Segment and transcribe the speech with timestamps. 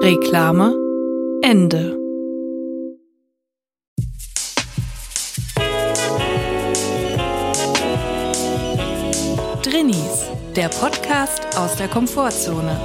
[0.00, 0.74] Reklame
[1.42, 1.98] Ende.
[9.62, 12.78] Drinnies, der Podcast aus der Komfortzone.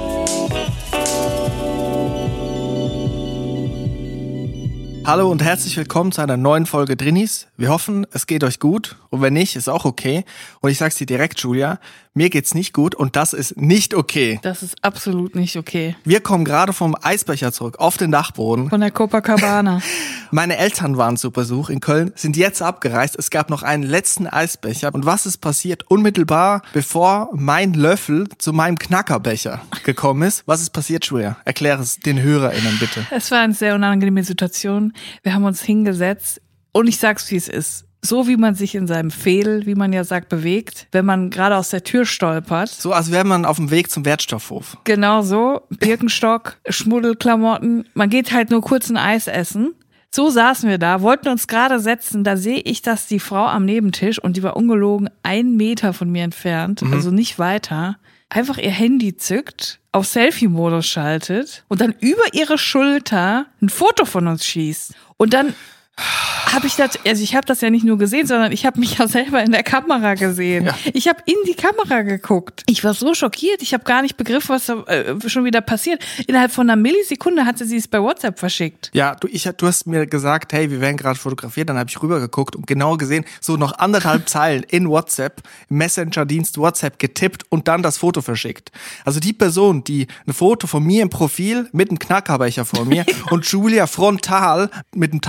[5.06, 7.46] Hallo und herzlich willkommen zu einer neuen Folge Drinnies.
[7.56, 10.24] Wir hoffen, es geht euch gut und wenn nicht, ist auch okay.
[10.60, 11.78] Und ich sag's dir direkt, Julia,
[12.12, 14.40] mir geht's nicht gut und das ist nicht okay.
[14.42, 15.94] Das ist absolut nicht okay.
[16.04, 18.70] Wir kommen gerade vom Eisbecher zurück auf den Dachboden.
[18.70, 19.80] Von der Copacabana.
[20.32, 23.16] Meine Eltern waren zu Besuch in Köln, sind jetzt abgereist.
[23.16, 24.92] Es gab noch einen letzten Eisbecher.
[24.92, 25.88] Und was ist passiert?
[25.88, 30.42] Unmittelbar bevor mein Löffel zu meinem Knackerbecher gekommen ist.
[30.46, 31.36] Was ist passiert, Julia?
[31.44, 33.06] Erkläre es den HörerInnen bitte.
[33.12, 34.92] Es war eine sehr unangenehme Situation.
[35.22, 36.40] Wir haben uns hingesetzt
[36.74, 39.92] und ich sag's, wie es ist so wie man sich in seinem Fehl, wie man
[39.92, 42.68] ja sagt, bewegt, wenn man gerade aus der Tür stolpert.
[42.68, 44.76] So als wäre man auf dem Weg zum Wertstoffhof.
[44.84, 45.62] Genau so.
[45.70, 47.88] Birkenstock, Schmuddelklamotten.
[47.94, 49.74] Man geht halt nur kurz ein Eis essen.
[50.10, 52.22] So saßen wir da, wollten uns gerade setzen.
[52.22, 56.08] Da sehe ich, dass die Frau am Nebentisch, und die war ungelogen einen Meter von
[56.10, 56.92] mir entfernt, mhm.
[56.92, 57.96] also nicht weiter,
[58.28, 64.28] einfach ihr Handy zückt, auf Selfie-Modus schaltet und dann über ihre Schulter ein Foto von
[64.28, 64.94] uns schießt.
[65.16, 65.54] Und dann
[65.96, 68.98] habe ich das, also ich habe das ja nicht nur gesehen, sondern ich habe mich
[68.98, 70.66] ja selber in der Kamera gesehen.
[70.66, 70.76] Ja.
[70.92, 72.62] Ich habe in die Kamera geguckt.
[72.66, 76.04] Ich war so schockiert, ich habe gar nicht begriffen, was da äh, schon wieder passiert.
[76.26, 78.90] Innerhalb von einer Millisekunde hatte sie es bei WhatsApp verschickt.
[78.94, 82.00] Ja, du, ich, du hast mir gesagt, hey, wir werden gerade fotografiert, dann habe ich
[82.02, 87.82] rübergeguckt und genau gesehen, so noch anderthalb Zeilen in WhatsApp, Messenger-Dienst WhatsApp getippt und dann
[87.82, 88.70] das Foto verschickt.
[89.04, 93.04] Also die Person, die ein Foto von mir im Profil mit einem Knackerbecher vor mir
[93.30, 95.20] und Julia frontal mit einem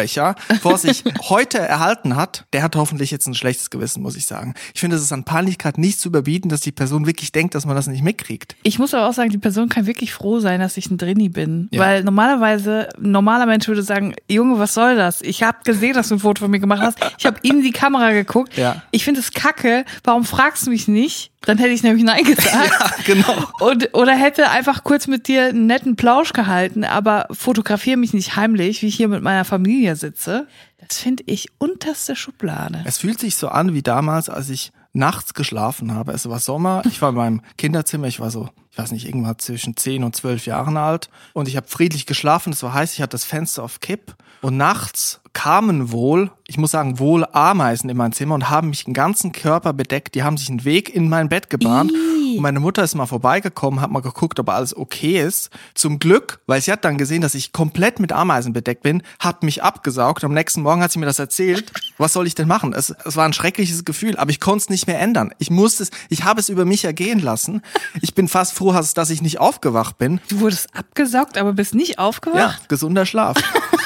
[0.00, 4.26] Tattoo-Becher vor sich heute erhalten hat, der hat hoffentlich jetzt ein schlechtes Gewissen, muss ich
[4.26, 4.54] sagen.
[4.74, 7.66] Ich finde, es ist an Peinlichkeit nicht zu überbieten, dass die Person wirklich denkt, dass
[7.66, 8.56] man das nicht mitkriegt.
[8.62, 11.28] Ich muss aber auch sagen, die Person kann wirklich froh sein, dass ich ein Drini
[11.28, 11.68] bin.
[11.70, 11.80] Ja.
[11.80, 15.22] Weil normalerweise, ein normaler Mensch würde sagen, Junge, was soll das?
[15.22, 16.98] Ich habe gesehen, dass du ein Foto von mir gemacht hast.
[17.18, 18.56] Ich habe in die Kamera geguckt.
[18.56, 18.82] Ja.
[18.90, 19.84] Ich finde es kacke.
[20.04, 21.30] Warum fragst du mich nicht?
[21.42, 22.50] Dann hätte ich nämlich Nein gesagt.
[22.50, 23.46] Ja, genau.
[23.60, 28.36] Und, oder hätte einfach kurz mit dir einen netten Plausch gehalten, aber fotografiere mich nicht
[28.36, 30.46] heimlich, wie ich hier mit meiner Familie sitze.
[30.78, 32.82] Das finde ich unterste Schublade.
[32.84, 36.12] Es fühlt sich so an wie damals, als ich nachts geschlafen habe.
[36.12, 39.38] Es war Sommer, ich war in meinem Kinderzimmer, ich war so, ich weiß nicht, irgendwann
[39.38, 43.02] zwischen 10 und 12 Jahren alt und ich habe friedlich geschlafen, es war heiß, ich
[43.02, 47.96] hatte das Fenster auf Kipp und nachts kamen wohl, ich muss sagen, wohl Ameisen in
[47.96, 50.14] mein Zimmer und haben mich den ganzen Körper bedeckt.
[50.14, 51.92] Die haben sich einen Weg in mein Bett gebahnt.
[52.36, 55.50] Und meine Mutter ist mal vorbeigekommen, hat mal geguckt, ob alles okay ist.
[55.74, 59.42] Zum Glück, weil sie hat dann gesehen, dass ich komplett mit Ameisen bedeckt bin, hat
[59.42, 60.24] mich abgesaugt.
[60.24, 61.72] Am nächsten Morgen hat sie mir das erzählt.
[61.98, 62.72] Was soll ich denn machen?
[62.72, 65.32] Es, es war ein schreckliches Gefühl, aber ich konnte es nicht mehr ändern.
[65.38, 67.62] Ich musste es, ich habe es über mich ergehen lassen.
[68.00, 70.20] Ich bin fast froh, dass ich nicht aufgewacht bin.
[70.28, 72.38] Du wurdest abgesaugt, aber bist nicht aufgewacht?
[72.38, 73.36] Ja, gesunder Schlaf.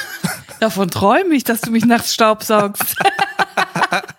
[0.59, 2.95] Davon träume ich, dass du mich nachts staubsaugst.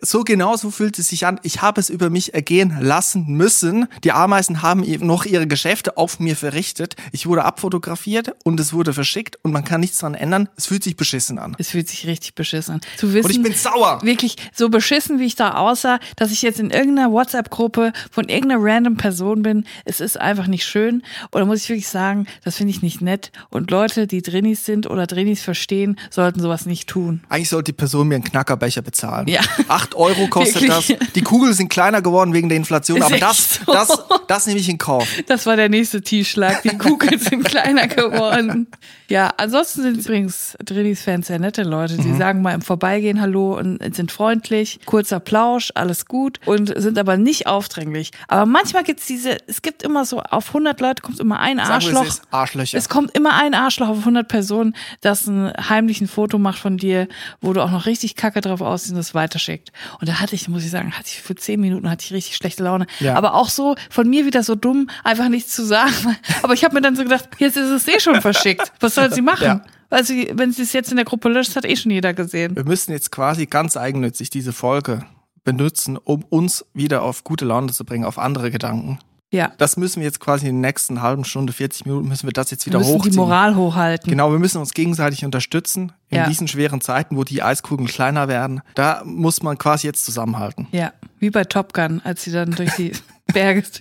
[0.00, 1.40] so genau so fühlt es sich an.
[1.42, 3.86] Ich habe es über mich ergehen lassen müssen.
[4.04, 6.96] Die Ameisen haben noch ihre Geschäfte auf mir verrichtet.
[7.12, 10.48] Ich wurde abfotografiert und es wurde verschickt und man kann nichts dran ändern.
[10.56, 11.56] Es fühlt sich beschissen an.
[11.58, 12.80] Es fühlt sich richtig beschissen an.
[12.96, 14.00] Zu wissen, und ich bin sauer.
[14.02, 18.62] Wirklich so beschissen, wie ich da aussah, dass ich jetzt in irgendeiner WhatsApp-Gruppe von irgendeiner
[18.62, 19.64] random Person bin.
[19.84, 21.02] Es ist einfach nicht schön.
[21.32, 23.32] Oder muss ich wirklich sagen, das finde ich nicht nett.
[23.50, 27.22] Und Leute, die Drinis sind oder Drinis verstehen, sollten sowas nicht tun.
[27.28, 29.15] Eigentlich sollte die Person mir einen Knackerbecher bezahlen.
[29.26, 29.40] Ja.
[29.68, 30.98] Acht Euro kostet Wirklich?
[30.98, 31.12] das.
[31.14, 33.72] Die Kugeln sind kleiner geworden wegen der Inflation, ist aber das, so?
[33.72, 33.88] das,
[34.28, 35.08] das nehme ich in Kauf.
[35.26, 36.62] Das war der nächste Tiefschlag.
[36.62, 38.68] Die Kugeln sind kleiner geworden.
[39.08, 41.96] Ja, ansonsten sind übrigens Drillis-Fans sehr nette Leute.
[41.96, 42.18] Die mhm.
[42.18, 47.16] sagen mal im Vorbeigehen Hallo und sind freundlich, kurzer Plausch, alles gut und sind aber
[47.16, 48.10] nicht aufdringlich.
[48.26, 52.06] Aber manchmal gibt's diese, es gibt immer so, auf 100 Leute kommt immer ein Arschloch.
[52.06, 52.76] es, Arschlöcher.
[52.76, 57.06] es kommt immer ein Arschloch auf 100 Personen, das ein heimlichen Foto macht von dir,
[57.40, 59.72] wo du auch noch richtig kacke drauf aussiehst das weiterschickt.
[60.00, 62.36] Und da hatte ich, muss ich sagen, hatte ich für zehn Minuten hatte ich richtig
[62.36, 62.86] schlechte Laune.
[63.00, 63.14] Ja.
[63.14, 66.16] Aber auch so von mir wieder so dumm, einfach nichts zu sagen.
[66.42, 68.72] Aber ich habe mir dann so gedacht, jetzt ist es eh schon verschickt.
[68.80, 69.44] Was soll sie machen?
[69.44, 69.64] Ja.
[69.88, 72.56] Weil sie, wenn sie es jetzt in der Gruppe löscht, hat eh schon jeder gesehen.
[72.56, 75.04] Wir müssen jetzt quasi ganz eigennützig diese Folge
[75.44, 78.98] benutzen, um uns wieder auf gute Laune zu bringen, auf andere Gedanken.
[79.32, 79.52] Ja.
[79.58, 82.50] Das müssen wir jetzt quasi in den nächsten halben Stunde, 40 Minuten, müssen wir das
[82.52, 83.12] jetzt Wir wieder müssen hochziehen.
[83.12, 84.08] die Moral hochhalten.
[84.08, 86.28] Genau, wir müssen uns gegenseitig unterstützen in Ja.
[86.28, 88.62] diesen schweren Zeiten, wo die Eiskugeln kleiner werden.
[88.76, 90.68] Da muss man quasi jetzt zusammenhalten.
[90.70, 92.92] Ja, wie bei Top Gun, als sie dann durch die
[93.32, 93.62] Berge.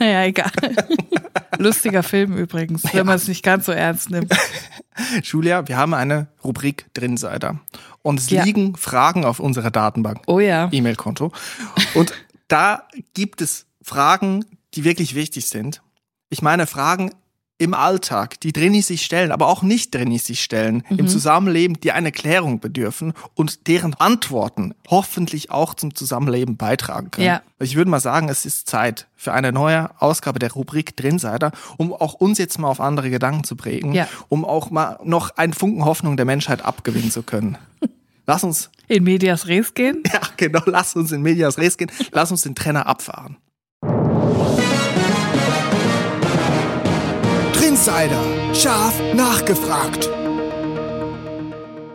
[0.00, 0.50] Naja, egal.
[1.58, 4.32] Lustiger Film übrigens, wenn man es nicht ganz so ernst nimmt.
[5.24, 7.58] Julia, wir haben eine Rubrik Drinseiter.
[8.02, 8.44] Und es Ja.
[8.44, 10.20] liegen Fragen auf unserer Datenbank.
[10.26, 10.68] Oh ja.
[10.70, 11.32] E-Mail-Konto.
[11.94, 12.12] Und
[12.46, 12.84] da
[13.14, 14.44] gibt es Fragen,
[14.74, 15.82] die wirklich wichtig sind.
[16.30, 17.12] Ich meine Fragen
[17.60, 20.98] im Alltag, die Drinis sich stellen, aber auch nicht Drinis sich stellen, Mhm.
[21.00, 27.26] im Zusammenleben, die eine Klärung bedürfen und deren Antworten hoffentlich auch zum Zusammenleben beitragen können.
[27.26, 27.42] Ja.
[27.58, 31.92] Ich würde mal sagen, es ist Zeit für eine neue Ausgabe der Rubrik Drinsider, um
[31.92, 34.06] auch uns jetzt mal auf andere Gedanken zu prägen, Ja.
[34.28, 37.58] um auch mal noch einen Funken Hoffnung der Menschheit abgewinnen zu können.
[38.26, 40.04] Lass uns In Medias Res gehen.
[40.12, 40.62] ja, genau.
[40.66, 41.90] Lass uns in Medias Res gehen.
[42.12, 43.36] Lass uns den Trenner abfahren.
[47.58, 48.22] Trinsider.
[48.54, 50.08] Scharf nachgefragt.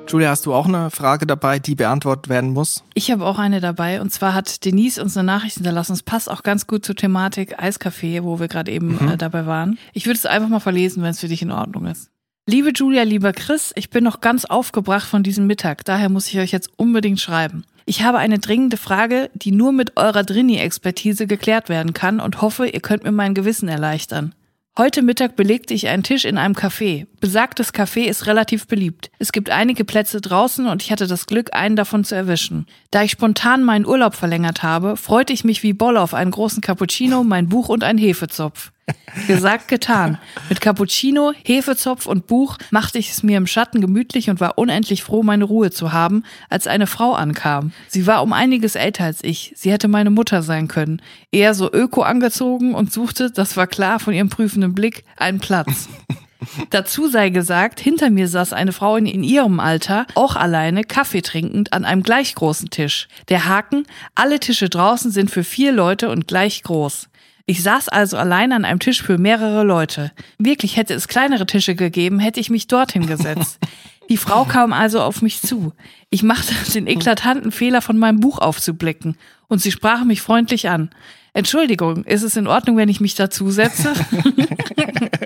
[0.10, 2.84] Julia, hast du auch eine Frage dabei, die beantwortet werden muss?
[2.96, 5.94] Ich habe auch eine dabei und zwar hat Denise uns eine Nachricht hinterlassen.
[5.94, 9.80] Es passt auch ganz gut zur Thematik Eiscafé, wo wir gerade eben äh, dabei waren.
[9.94, 12.10] Ich würde es einfach mal verlesen, wenn es für dich in Ordnung ist.
[12.46, 16.40] Liebe Julia, lieber Chris, ich bin noch ganz aufgebracht von diesem Mittag, daher muss ich
[16.40, 17.64] euch jetzt unbedingt schreiben.
[17.86, 22.68] Ich habe eine dringende Frage, die nur mit eurer Drini-Expertise geklärt werden kann und hoffe,
[22.68, 24.36] ihr könnt mir mein Gewissen erleichtern.
[24.76, 27.06] Heute Mittag belegte ich einen Tisch in einem Café.
[27.20, 29.12] Besagtes Café ist relativ beliebt.
[29.20, 32.66] Es gibt einige Plätze draußen und ich hatte das Glück, einen davon zu erwischen.
[32.90, 36.62] Da ich spontan meinen Urlaub verlängert habe, freute ich mich wie Bolle auf einen großen
[36.62, 38.73] Cappuccino, mein Buch und einen Hefezopf.
[39.28, 40.18] Gesagt, getan.
[40.50, 45.04] Mit Cappuccino, Hefezopf und Buch machte ich es mir im Schatten gemütlich und war unendlich
[45.04, 47.72] froh, meine Ruhe zu haben, als eine Frau ankam.
[47.88, 49.54] Sie war um einiges älter als ich.
[49.56, 51.02] Sie hätte meine Mutter sein können.
[51.32, 55.88] Eher so öko angezogen und suchte, das war klar von ihrem prüfenden Blick, einen Platz.
[56.72, 61.22] Dazu sei gesagt, hinter mir saß eine Frau in, in ihrem Alter, auch alleine, Kaffee
[61.22, 63.08] trinkend, an einem gleich großen Tisch.
[63.30, 67.08] Der Haken, alle Tische draußen sind für vier Leute und gleich groß.
[67.46, 70.12] Ich saß also allein an einem Tisch für mehrere Leute.
[70.38, 73.60] Wirklich hätte es kleinere Tische gegeben, hätte ich mich dorthin gesetzt.
[74.10, 75.74] Die Frau kam also auf mich zu.
[76.10, 79.18] Ich machte den eklatanten Fehler, von meinem Buch aufzublicken,
[79.48, 80.90] und sie sprach mich freundlich an.
[81.34, 83.94] Entschuldigung, ist es in Ordnung, wenn ich mich dazu setze?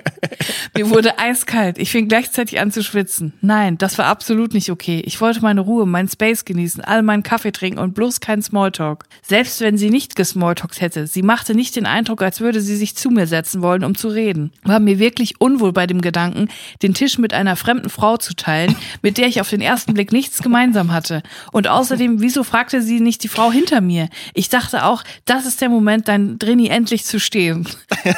[0.78, 1.76] Mir wurde eiskalt.
[1.76, 3.32] Ich fing gleichzeitig an zu schwitzen.
[3.40, 5.02] Nein, das war absolut nicht okay.
[5.04, 9.04] Ich wollte meine Ruhe, meinen Space genießen, all meinen Kaffee trinken und bloß keinen Smalltalk.
[9.22, 12.94] Selbst wenn sie nicht gesmalltalkt hätte, sie machte nicht den Eindruck, als würde sie sich
[12.94, 14.52] zu mir setzen wollen, um zu reden.
[14.62, 16.48] War mir wirklich unwohl bei dem Gedanken,
[16.82, 20.12] den Tisch mit einer fremden Frau zu teilen, mit der ich auf den ersten Blick
[20.12, 21.24] nichts gemeinsam hatte.
[21.50, 24.08] Und außerdem, wieso fragte sie nicht die Frau hinter mir?
[24.32, 27.66] Ich dachte auch, das ist der Moment, dein Drini endlich zu stehen.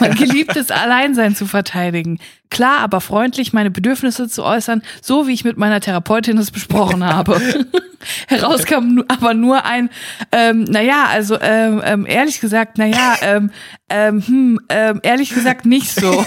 [0.00, 2.18] Mein geliebtes Alleinsein zu verteidigen.
[2.50, 7.04] Klar, aber freundlich meine Bedürfnisse zu äußern, so wie ich mit meiner Therapeutin es besprochen
[7.04, 7.40] habe.
[8.28, 9.90] Herauskam aber nur ein,
[10.32, 13.50] ähm, naja, also ähm, ähm, ehrlich gesagt, naja, ähm,
[13.88, 16.24] ähm, hm, ähm, ehrlich gesagt nicht so.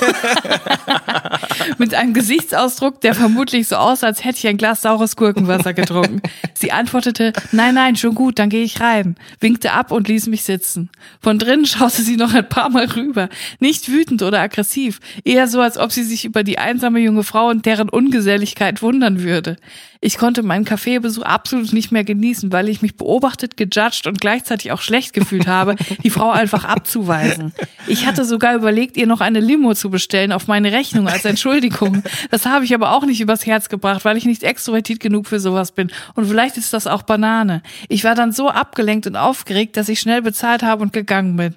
[1.78, 6.22] mit einem Gesichtsausdruck, der vermutlich so aussah, als hätte ich ein Glas saures Gurkenwasser getrunken.
[6.54, 10.44] Sie antwortete, nein, nein, schon gut, dann gehe ich rein, winkte ab und ließ mich
[10.44, 10.90] sitzen.
[11.22, 15.62] Von drinnen schaute sie noch ein paar Mal rüber, nicht wütend oder aggressiv, eher so,
[15.62, 19.56] als ob sie sich über die einsame junge Frau und deren Ungeselligkeit wundern würde.
[20.06, 24.74] Ich konnte meinen Kaffeebesuch absolut nicht mehr genießen, weil ich mich beobachtet, gejudged und gleichzeitig
[24.74, 27.54] auch schlecht gefühlt habe, die Frau einfach abzuweisen.
[27.88, 32.04] Ich hatte sogar überlegt, ihr noch eine Limo zu bestellen auf meine Rechnung als Entschuldigung.
[32.32, 35.40] Das habe ich aber auch nicht übers Herz gebracht, weil ich nicht extrovertiert genug für
[35.40, 35.90] sowas bin.
[36.16, 37.64] Und vielleicht ist das auch Banane.
[37.88, 41.56] Ich war dann so abgelenkt und aufgeregt, dass ich schnell bezahlt habe und gegangen bin.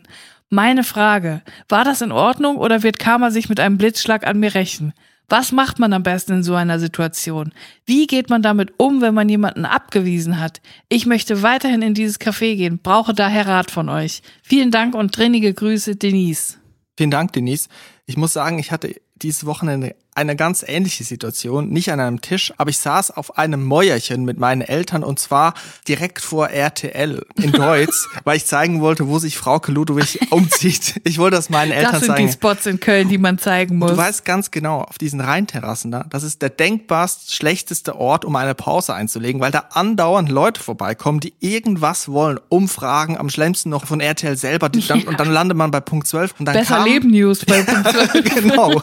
[0.51, 4.55] Meine Frage, war das in Ordnung oder wird Karma sich mit einem Blitzschlag an mir
[4.55, 4.93] rächen?
[5.29, 7.53] Was macht man am besten in so einer Situation?
[7.85, 10.61] Wie geht man damit um, wenn man jemanden abgewiesen hat?
[10.89, 14.23] Ich möchte weiterhin in dieses Café gehen, brauche daher Rat von euch.
[14.43, 16.59] Vielen Dank und drinnige Grüße, Denise.
[16.97, 17.69] Vielen Dank, Denise.
[18.07, 22.53] Ich muss sagen, ich hatte dieses Wochenende eine ganz ähnliche Situation, nicht an einem Tisch,
[22.57, 25.55] aber ich saß auf einem Mäuerchen mit meinen Eltern und zwar
[25.87, 31.01] direkt vor RTL in Deutsch, weil ich zeigen wollte, wo sich Frau Ludwig umzieht.
[31.05, 32.27] Ich wollte das meinen Eltern Das sind zeigen.
[32.27, 33.91] die Spots in Köln, die man zeigen muss.
[33.91, 38.37] Du weißt ganz genau, auf diesen Rheinterrassen da, das ist der denkbarst schlechteste Ort, um
[38.37, 43.87] eine Pause einzulegen, weil da andauernd Leute vorbeikommen, die irgendwas wollen, umfragen, am schlimmsten noch
[43.87, 46.77] von RTL selber, die dann, und dann landet man bei Punkt 12 und dann Besser
[46.77, 48.35] kam, Leben News bei Punkt 12.
[48.35, 48.83] genau.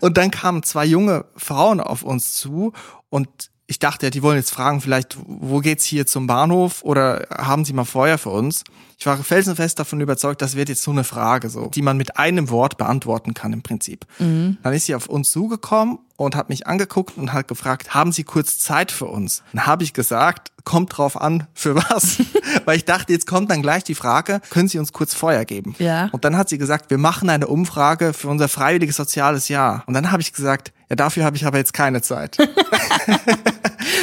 [0.00, 2.72] Und dann kamen zwei junge Frauen auf uns zu
[3.10, 3.28] und
[3.66, 7.72] ich dachte, die wollen jetzt fragen, vielleicht, wo geht's hier zum Bahnhof oder haben sie
[7.72, 8.64] mal Feuer für uns?
[8.98, 12.16] Ich war felsenfest davon überzeugt, das wird jetzt so eine Frage, so, die man mit
[12.16, 14.06] einem Wort beantworten kann im Prinzip.
[14.18, 18.24] Dann ist sie auf uns zugekommen und hat mich angeguckt und hat gefragt, haben Sie
[18.24, 19.42] kurz Zeit für uns?
[19.52, 22.18] Dann habe ich gesagt, kommt drauf an, für was?
[22.64, 25.74] Weil ich dachte, jetzt kommt dann gleich die Frage, können Sie uns kurz Feuer geben?
[25.78, 26.08] Ja.
[26.12, 29.82] Und dann hat sie gesagt, wir machen eine Umfrage für unser freiwilliges soziales Jahr.
[29.86, 32.38] Und dann habe ich gesagt, ja, dafür habe ich aber jetzt keine Zeit.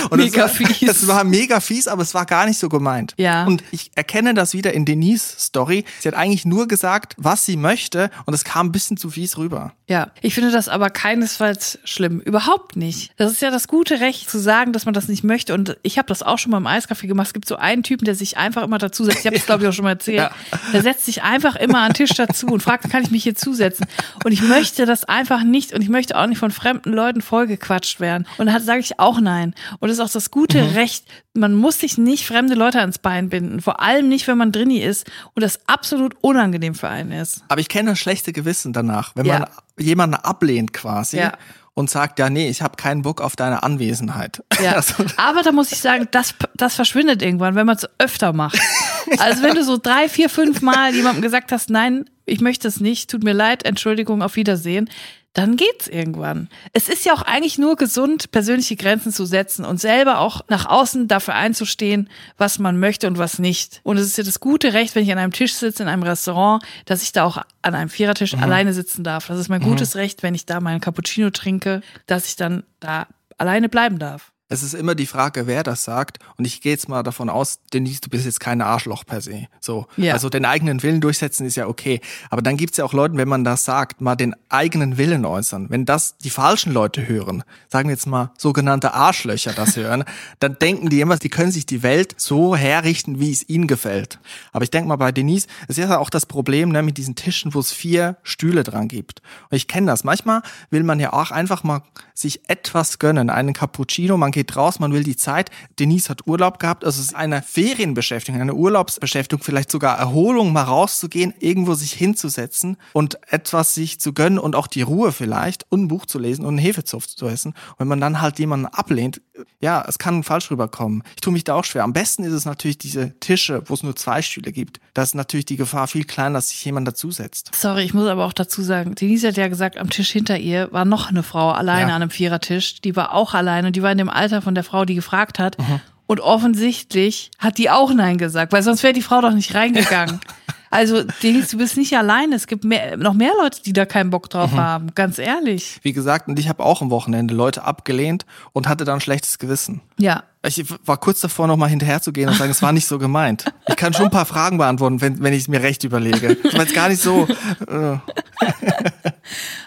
[0.10, 0.90] Und Mega es war, fies.
[0.90, 3.14] Es war mega fies, aber es war gar nicht so gemeint.
[3.18, 3.46] Ja.
[3.46, 5.86] Und ich erkenne das wieder in Denise Story.
[6.00, 9.38] Sie hat eigentlich nur gesagt, was sie möchte und es kam ein bisschen zu fies
[9.38, 9.74] rüber.
[9.92, 12.22] Ja, ich finde das aber keinesfalls schlimm.
[12.22, 13.12] Überhaupt nicht.
[13.18, 15.54] Das ist ja das gute Recht zu sagen, dass man das nicht möchte.
[15.54, 17.28] Und ich habe das auch schon mal im Eiskaffee gemacht.
[17.28, 19.20] Es gibt so einen Typen, der sich einfach immer dazu setzt.
[19.20, 20.18] Ich habe das, glaube ich, auch schon mal erzählt.
[20.18, 20.32] Ja.
[20.72, 23.36] Der setzt sich einfach immer an den Tisch dazu und fragt, kann ich mich hier
[23.36, 23.86] zusetzen?
[24.24, 25.74] Und ich möchte das einfach nicht.
[25.74, 28.26] Und ich möchte auch nicht von fremden Leuten vollgequatscht werden.
[28.38, 29.54] Und da sage ich auch nein.
[29.80, 30.70] Und das ist auch das gute Mhm.
[30.74, 31.06] Recht.
[31.34, 33.62] Man muss sich nicht fremde Leute ans Bein binden.
[33.62, 37.44] Vor allem nicht, wenn man drinni ist und das absolut unangenehm für einen ist.
[37.50, 39.40] Aber ich kenne das schlechte Gewissen danach, wenn Ja.
[39.40, 41.34] man jemanden ablehnt quasi Ja.
[41.74, 44.44] und sagt, ja, nee, ich habe keinen Bock auf deine Anwesenheit.
[44.62, 44.72] Ja.
[44.76, 48.60] Also, Aber da muss ich sagen, das, das verschwindet irgendwann, wenn man es öfter macht.
[49.18, 52.80] Also wenn du so drei, vier, fünf Mal jemandem gesagt hast, nein, ich möchte es
[52.80, 54.90] nicht, tut mir leid, Entschuldigung, auf Wiedersehen,
[55.34, 56.50] dann geht's irgendwann.
[56.74, 60.66] Es ist ja auch eigentlich nur gesund, persönliche Grenzen zu setzen und selber auch nach
[60.66, 63.80] außen dafür einzustehen, was man möchte und was nicht.
[63.84, 66.04] Und es ist ja das gute Recht, wenn ich an einem Tisch sitze in einem
[66.04, 69.28] Restaurant, dass ich da auch an einem Vierertisch alleine sitzen darf.
[69.28, 73.08] Das ist mein gutes Recht, wenn ich da meinen Cappuccino trinke, dass ich dann da
[73.38, 74.34] alleine bleiben darf.
[74.52, 76.20] Es ist immer die Frage, wer das sagt.
[76.36, 79.48] Und ich gehe jetzt mal davon aus, Denise, du bist jetzt keine Arschloch per se.
[79.62, 79.88] So.
[79.96, 80.14] Ja.
[80.14, 82.02] Also den eigenen Willen durchsetzen ist ja okay.
[82.30, 85.70] Aber dann gibt's ja auch Leute, wenn man das sagt, mal den eigenen Willen äußern.
[85.70, 90.04] Wenn das die falschen Leute hören, sagen wir jetzt mal sogenannte Arschlöcher das hören,
[90.40, 94.20] dann denken die immer, die können sich die Welt so herrichten, wie es ihnen gefällt.
[94.52, 97.16] Aber ich denke mal bei Denise, es ist ja auch das Problem ne, mit diesen
[97.16, 99.22] Tischen, wo es vier Stühle dran gibt.
[99.50, 100.04] Und ich kenne das.
[100.04, 100.42] Manchmal
[100.72, 103.30] will man ja auch einfach mal sich etwas gönnen.
[103.30, 105.50] Einen Cappuccino, man geht raus, man will die Zeit.
[105.80, 110.64] Denise hat Urlaub gehabt, also es ist eine Ferienbeschäftigung, eine Urlaubsbeschäftigung, vielleicht sogar Erholung, mal
[110.64, 115.84] rauszugehen, irgendwo sich hinzusetzen und etwas sich zu gönnen und auch die Ruhe vielleicht und
[115.84, 117.50] ein Buch zu lesen und einen Hefezopf zu essen.
[117.52, 119.22] Und wenn man dann halt jemanden ablehnt,
[119.60, 121.04] ja, es kann falsch rüberkommen.
[121.16, 121.84] Ich tue mich da auch schwer.
[121.84, 124.80] Am besten ist es natürlich diese Tische, wo es nur zwei Stühle gibt.
[124.94, 127.52] Da ist natürlich die Gefahr viel kleiner, dass sich jemand dazusetzt.
[127.56, 130.72] Sorry, ich muss aber auch dazu sagen, Denise hat ja gesagt, am Tisch hinter ihr
[130.72, 131.96] war noch eine Frau alleine Ja.
[131.96, 132.82] an einem Vierertisch.
[132.82, 133.72] Die war auch alleine.
[133.72, 135.58] Die war in dem Alter von der Frau, die gefragt hat.
[135.60, 135.82] Mhm.
[136.08, 140.20] Und offensichtlich hat die auch Nein gesagt, weil sonst wäre die Frau doch nicht reingegangen.
[140.74, 142.34] Also, Denise, du bist nicht alleine.
[142.34, 144.30] Es gibt mehr, noch mehr Leute, die da keinen Bock Mhm.
[144.30, 144.96] drauf haben.
[144.96, 145.82] Ganz ehrlich.
[145.84, 149.82] Wie gesagt, und ich habe auch am Wochenende Leute abgelehnt und hatte dann schlechtes Gewissen.
[150.00, 150.24] Ja.
[150.48, 153.00] Ich war kurz davor, noch mal hinterher zu gehen und sagen, es war nicht so
[153.00, 153.44] gemeint.
[153.68, 156.38] Ich kann schon ein paar Fragen beantworten, wenn, wenn ich es mir recht überlege.
[156.54, 157.28] War jetzt gar nicht so.
[157.68, 157.98] Äh,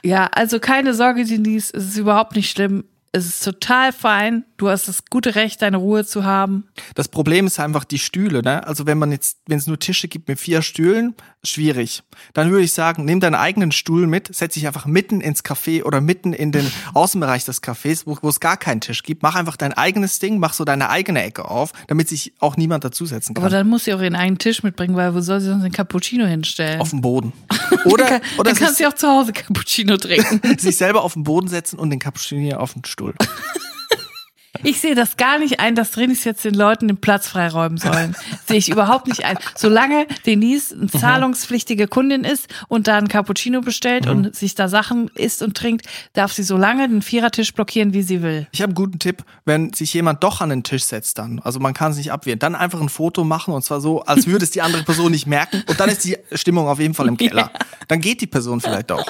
[0.02, 1.70] Ja, also keine Sorge, Denise.
[1.74, 2.84] Es ist überhaupt nicht schlimm.
[3.12, 4.44] Es ist total fein.
[4.64, 6.64] Du hast das gute Recht, deine Ruhe zu haben.
[6.94, 8.66] Das Problem ist einfach die Stühle, ne?
[8.66, 12.02] Also wenn man jetzt, wenn es nur Tische gibt mit vier Stühlen, schwierig.
[12.32, 15.84] Dann würde ich sagen, nimm deinen eigenen Stuhl mit, setz dich einfach mitten ins Café
[15.84, 19.22] oder mitten in den Außenbereich des Cafés, wo, wo es gar keinen Tisch gibt.
[19.22, 22.84] Mach einfach dein eigenes Ding, mach so deine eigene Ecke auf, damit sich auch niemand
[22.84, 23.44] dazusetzen kann.
[23.44, 25.72] Aber dann muss sie auch ihren eigenen Tisch mitbringen, weil wo soll sie sonst den
[25.72, 26.80] Cappuccino hinstellen?
[26.80, 27.34] auf dem Boden.
[27.84, 30.40] Oder, dann oder dann kannst du auch zu Hause Cappuccino trinken.
[30.58, 33.12] sich selber auf den Boden setzen und den Cappuccino auf den Stuhl.
[34.64, 38.16] Ich sehe das gar nicht ein, dass Drinis jetzt den Leuten den Platz freiräumen sollen.
[38.48, 39.36] sehe ich überhaupt nicht ein.
[39.54, 45.08] Solange Denise eine zahlungspflichtige Kundin ist und da ein Cappuccino bestellt und sich da Sachen
[45.08, 48.46] isst und trinkt, darf sie so lange den Vierertisch blockieren, wie sie will.
[48.52, 51.60] Ich habe einen guten Tipp, wenn sich jemand doch an den Tisch setzt dann, also
[51.60, 54.44] man kann es nicht abwehren, dann einfach ein Foto machen und zwar so, als würde
[54.44, 57.16] es die andere Person nicht merken und dann ist die Stimmung auf jeden Fall im
[57.16, 57.50] Keller.
[57.88, 59.04] Dann geht die Person vielleicht auch.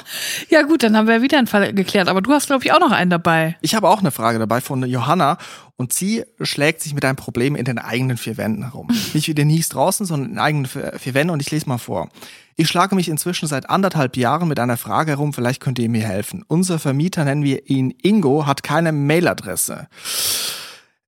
[0.49, 2.09] Ja gut, dann haben wir wieder einen Fall geklärt.
[2.09, 3.55] Aber du hast, glaube ich, auch noch einen dabei.
[3.61, 5.37] Ich habe auch eine Frage dabei von Johanna
[5.77, 8.87] Und sie schlägt sich mit einem Problem in den eigenen vier Wänden herum.
[9.13, 11.31] Nicht wie Denise draußen, sondern in eigenen vier Wänden.
[11.31, 12.09] Und ich lese mal vor.
[12.55, 16.07] Ich schlage mich inzwischen seit anderthalb Jahren mit einer Frage herum, vielleicht könnt ihr mir
[16.07, 16.45] helfen.
[16.47, 19.87] Unser Vermieter, nennen wir ihn Ingo, hat keine Mailadresse.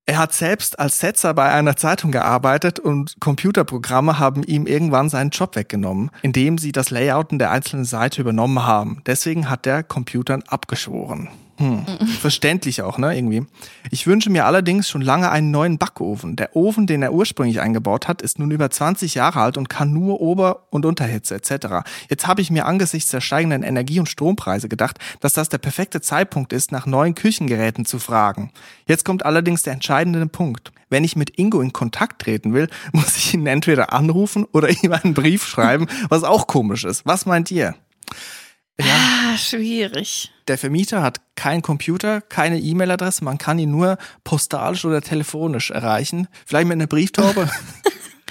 [0.10, 5.32] Er hat selbst als Setzer bei einer Zeitung gearbeitet und Computerprogramme haben ihm irgendwann seinen
[5.32, 9.01] Job weggenommen, indem sie das Layouten der einzelnen Seite übernommen haben.
[9.06, 11.27] Deswegen hat der Computern abgeschworen.
[11.58, 11.86] Hm.
[12.20, 13.46] Verständlich auch, ne, irgendwie.
[13.90, 16.36] Ich wünsche mir allerdings schon lange einen neuen Backofen.
[16.36, 19.92] Der Ofen, den er ursprünglich eingebaut hat, ist nun über 20 Jahre alt und kann
[19.92, 21.88] nur Ober- und Unterhitze etc.
[22.10, 26.00] Jetzt habe ich mir angesichts der steigenden Energie- und Strompreise gedacht, dass das der perfekte
[26.00, 28.52] Zeitpunkt ist, nach neuen Küchengeräten zu fragen.
[28.88, 30.72] Jetzt kommt allerdings der entscheidende Punkt.
[30.90, 34.94] Wenn ich mit Ingo in Kontakt treten will, muss ich ihn entweder anrufen oder ihm
[34.94, 37.06] einen Brief schreiben, was auch komisch ist.
[37.06, 37.74] Was meint ihr?
[38.79, 40.31] Ja, ah, schwierig.
[40.48, 46.27] Der Vermieter hat keinen Computer, keine E-Mail-Adresse, man kann ihn nur postalisch oder telefonisch erreichen.
[46.46, 47.50] Vielleicht mit einer Brieftaube.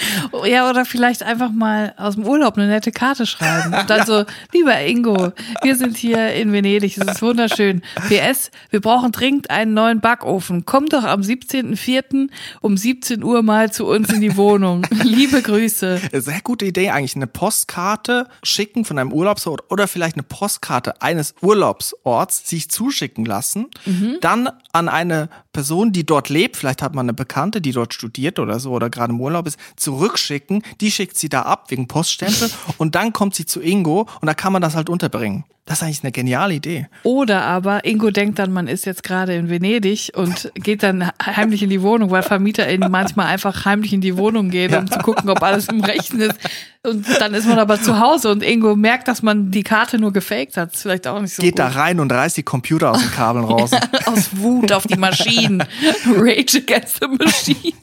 [0.47, 3.75] Ja, oder vielleicht einfach mal aus dem Urlaub eine nette Karte schreiben.
[3.75, 7.83] Und dann so, lieber Ingo, wir sind hier in Venedig, es ist wunderschön.
[8.09, 10.65] PS, wir brauchen dringend einen neuen Backofen.
[10.67, 12.29] Komm doch am 17.04.
[12.61, 14.87] um 17 Uhr mal zu uns in die Wohnung.
[15.03, 16.01] Liebe Grüße.
[16.13, 17.17] Sehr gute Idee eigentlich.
[17.17, 23.67] Eine Postkarte schicken von einem Urlaubsort oder vielleicht eine Postkarte eines Urlaubsorts sich zuschicken lassen.
[23.85, 24.19] Mhm.
[24.21, 28.39] Dann an eine Person, die dort lebt, vielleicht hat man eine Bekannte, die dort studiert
[28.39, 30.63] oder so oder gerade im Urlaub ist, zurückschicken.
[30.83, 34.35] Die schickt sie da ab wegen Poststempel und dann kommt sie zu Ingo und da
[34.35, 35.45] kann man das halt unterbringen.
[35.65, 36.89] Das ist eigentlich eine geniale Idee.
[37.05, 41.63] Oder aber Ingo denkt dann, man ist jetzt gerade in Venedig und geht dann heimlich
[41.63, 45.31] in die Wohnung, weil VermieterInnen manchmal einfach heimlich in die Wohnung gehen, um zu gucken,
[45.31, 46.39] ob alles im Rechten ist.
[46.87, 50.13] Und dann ist man aber zu Hause und Ingo merkt, dass man die Karte nur
[50.13, 50.75] gefaked hat.
[50.75, 51.59] Ist vielleicht auch nicht so Geht gut.
[51.59, 53.71] da rein und reißt die Computer aus den Kabeln raus.
[53.73, 55.63] Ja, aus Wut auf die Maschinen.
[56.07, 57.75] Rage against the machines.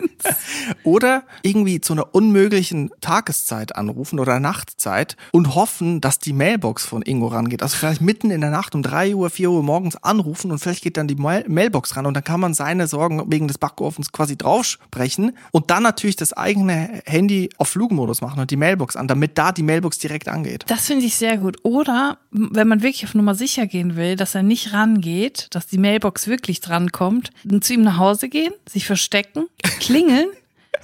[0.84, 7.02] Oder irgendwie zu einer unmöglichen Tageszeit anrufen oder Nachtzeit und hoffen, dass die Mailbox von
[7.02, 7.62] Ingo rangeht.
[7.62, 10.84] Also vielleicht mitten in der Nacht um drei Uhr, vier Uhr morgens anrufen und vielleicht
[10.84, 14.38] geht dann die Mailbox ran und dann kann man seine Sorgen wegen des Backofens quasi
[14.38, 19.38] draufsprechen und dann natürlich das eigene Handy auf Flugmodus machen und die Mailbox an, damit
[19.38, 20.66] da die Mailbox direkt angeht.
[20.68, 21.58] Das finde ich sehr gut.
[21.64, 25.78] Oder wenn man wirklich auf Nummer sicher gehen will, dass er nicht rangeht, dass die
[25.78, 27.32] Mailbox wirklich drankommt,
[27.62, 29.48] zu ihm nach Hause gehen, sich verstecken,
[29.80, 30.28] klingeln,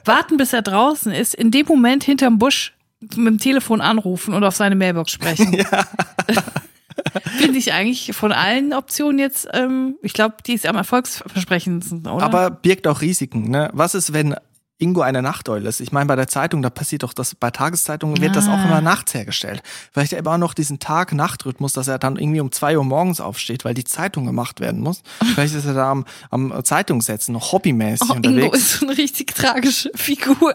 [0.06, 4.44] warten, bis er draußen ist, in dem Moment hinterm Busch mit dem Telefon anrufen und
[4.44, 5.54] auf seine Mailbox sprechen.
[5.72, 5.86] Ja.
[7.38, 12.24] Finde ich eigentlich von allen Optionen jetzt, ähm, ich glaube, die ist am erfolgsversprechendsten, oder?
[12.24, 13.50] Aber birgt auch Risiken.
[13.50, 13.70] Ne?
[13.74, 14.36] Was ist, wenn
[14.79, 15.81] Ingo eine Nachteule ist.
[15.81, 18.35] Ich meine, bei der Zeitung, da passiert doch das, bei Tageszeitungen wird ah.
[18.35, 18.81] das auch immer ah.
[18.81, 19.61] nachts hergestellt.
[19.92, 23.65] Vielleicht aber auch noch diesen Tag-Nacht-Rhythmus, dass er dann irgendwie um zwei Uhr morgens aufsteht,
[23.65, 25.03] weil die Zeitung gemacht werden muss.
[25.33, 28.46] Vielleicht ist er da am, am Zeitungssetzen noch hobbymäßig oh, unterwegs.
[28.46, 30.53] Ingo ist so eine richtig tragische Figur,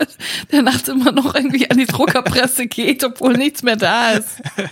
[0.51, 4.43] der nachts immer noch irgendwie an die Druckerpresse geht, obwohl nichts mehr da ist.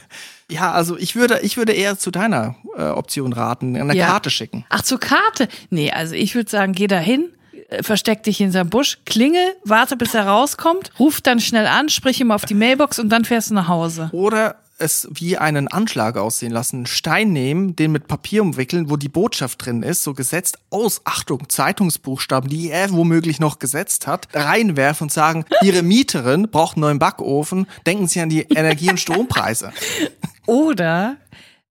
[0.50, 4.08] Ja, also ich würde, ich würde eher zu deiner äh, Option raten, eine ja.
[4.08, 4.66] Karte schicken.
[4.68, 5.48] Ach, zur Karte?
[5.70, 7.32] Nee, also ich würde sagen, geh da hin,
[7.82, 12.20] versteck dich in seinem Busch, klingel, warte, bis er rauskommt, ruf dann schnell an, sprich
[12.20, 14.10] ihm auf die Mailbox und dann fährst du nach Hause.
[14.12, 18.96] Oder es wie einen Anschlag aussehen lassen, einen Stein nehmen, den mit Papier umwickeln, wo
[18.96, 24.28] die Botschaft drin ist, so gesetzt aus, Achtung, Zeitungsbuchstaben, die er womöglich noch gesetzt hat,
[24.34, 29.00] reinwerfen und sagen, Ihre Mieterin braucht einen neuen Backofen, denken Sie an die Energie- und
[29.00, 29.72] Strompreise.
[30.46, 31.16] Oder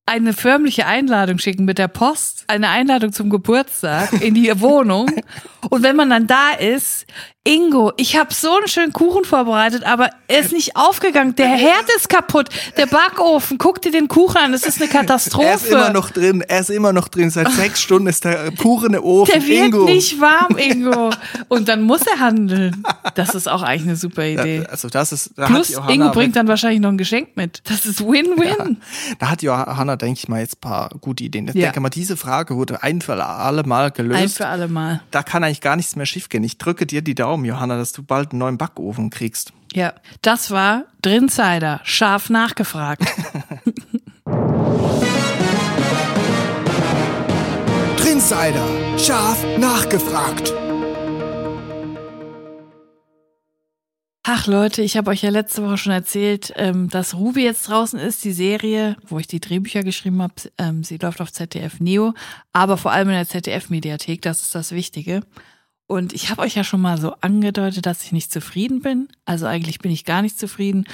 [0.06, 5.10] eine förmliche Einladung schicken mit der Post, eine Einladung zum Geburtstag in die Wohnung.
[5.70, 7.06] Und wenn man dann da ist,
[7.44, 11.34] Ingo, ich habe so einen schönen Kuchen vorbereitet, aber er ist nicht aufgegangen.
[11.34, 12.50] Der Herd ist kaputt.
[12.78, 15.48] Der Backofen, guck dir den Kuchen an, das ist eine Katastrophe.
[15.52, 17.32] Er ist immer noch drin, er ist immer noch drin.
[17.32, 19.34] Seit sechs Stunden ist der pure Ofen.
[19.34, 19.86] Der wird Ingo.
[19.86, 21.10] nicht warm, Ingo.
[21.48, 22.84] Und dann muss er handeln.
[23.16, 24.66] Das ist auch eigentlich eine super Idee.
[24.70, 27.64] also das ist, da Plus, Ingo bringt dann wahrscheinlich noch ein Geschenk mit.
[27.66, 28.78] Das ist Win-Win.
[29.10, 31.48] Ja, da hat Johanna, denke ich mal, jetzt ein paar gute Ideen.
[31.48, 31.64] Ich ja.
[31.64, 34.22] denke mal, diese Frage wurde ein für alle Mal gelöst.
[34.22, 35.02] Ein für alle Mal.
[35.10, 36.44] Da kann eigentlich gar nichts mehr schiefgehen.
[36.44, 39.54] Ich drücke dir die Daumen, Johanna, dass du bald einen neuen Backofen kriegst.
[39.74, 43.04] Ja, das war Drinsider, scharf nachgefragt.
[47.98, 48.68] Drinsider,
[48.98, 50.54] scharf nachgefragt.
[54.24, 58.00] Ach Leute, ich habe euch ja letzte Woche schon erzählt, ähm, dass Ruby jetzt draußen
[58.00, 60.36] ist, die Serie, wo ich die Drehbücher geschrieben habe.
[60.60, 62.14] Ähm, sie läuft auf ZDF Neo,
[62.54, 65.22] aber vor allem in der ZDF-Mediathek, das ist das Wichtige.
[65.92, 69.10] Und ich habe euch ja schon mal so angedeutet, dass ich nicht zufrieden bin.
[69.26, 70.86] Also eigentlich bin ich gar nicht zufrieden.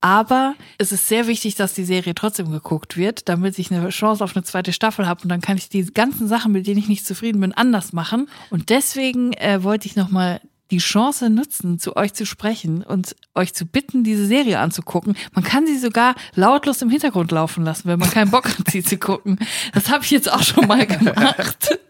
[0.00, 4.24] Aber es ist sehr wichtig, dass die Serie trotzdem geguckt wird, damit ich eine Chance
[4.24, 6.88] auf eine zweite Staffel habe und dann kann ich die ganzen Sachen, mit denen ich
[6.88, 8.30] nicht zufrieden bin, anders machen.
[8.48, 10.40] Und deswegen äh, wollte ich nochmal
[10.70, 15.16] die Chance nutzen, zu euch zu sprechen und euch zu bitten, diese Serie anzugucken.
[15.34, 18.82] Man kann sie sogar lautlos im Hintergrund laufen lassen, wenn man keinen Bock hat, sie
[18.82, 19.38] zu gucken.
[19.74, 21.78] Das habe ich jetzt auch schon mal gemacht.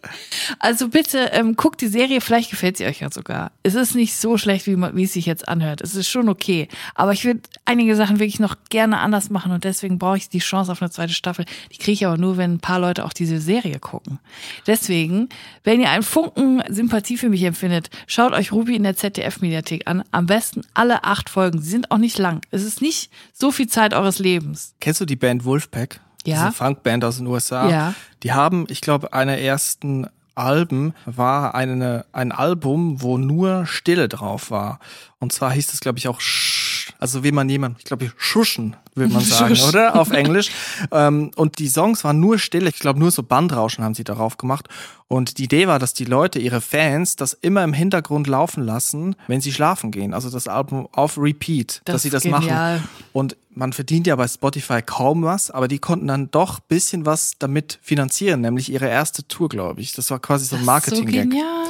[0.59, 3.53] Also bitte ähm, guckt die Serie, vielleicht gefällt sie euch ja sogar.
[3.62, 5.81] Es ist nicht so schlecht, wie, man, wie es sich jetzt anhört.
[5.81, 6.69] Es ist schon okay.
[6.95, 10.38] Aber ich würde einige Sachen wirklich noch gerne anders machen und deswegen brauche ich die
[10.38, 11.45] Chance auf eine zweite Staffel.
[11.73, 14.19] Die kriege ich aber nur, wenn ein paar Leute auch diese Serie gucken.
[14.66, 15.29] Deswegen,
[15.64, 20.05] wenn ihr einen Funken Sympathie für mich empfindet, schaut euch Ruby in der ZDF-Mediathek an.
[20.11, 21.61] Am besten alle acht Folgen.
[21.61, 22.40] Sie sind auch nicht lang.
[22.51, 24.75] Es ist nicht so viel Zeit eures Lebens.
[24.81, 26.01] Kennst du die Band Wolfpack?
[26.27, 26.47] Ja.
[26.47, 27.69] Diese Funkband aus den USA.
[27.69, 27.95] Ja.
[28.23, 34.51] Die haben, ich glaube, einer ersten Alben war eine, ein Album, wo nur Stille drauf
[34.51, 34.79] war.
[35.19, 36.56] Und zwar hieß es, glaube ich, auch Sch,
[36.99, 39.99] also wie man jemand, ich glaube, Schuschen, will man sagen, oder?
[40.01, 40.51] Auf Englisch.
[40.91, 42.69] ähm, und die Songs waren nur Stille.
[42.69, 44.69] Ich glaube, nur so Bandrauschen haben sie darauf gemacht.
[45.09, 49.15] Und die Idee war, dass die Leute, ihre Fans, das immer im Hintergrund laufen lassen,
[49.29, 50.13] wenn sie schlafen gehen.
[50.15, 52.41] Also das Album auf Repeat, Das dass sie das genial.
[52.79, 52.89] machen.
[53.13, 57.33] Und man verdient ja bei Spotify kaum was, aber die konnten dann doch bisschen was
[57.39, 59.93] damit finanzieren, nämlich ihre erste Tour, glaube ich.
[59.93, 61.31] Das war quasi so ein So Marketing-Gag.
[61.31, 61.67] genial.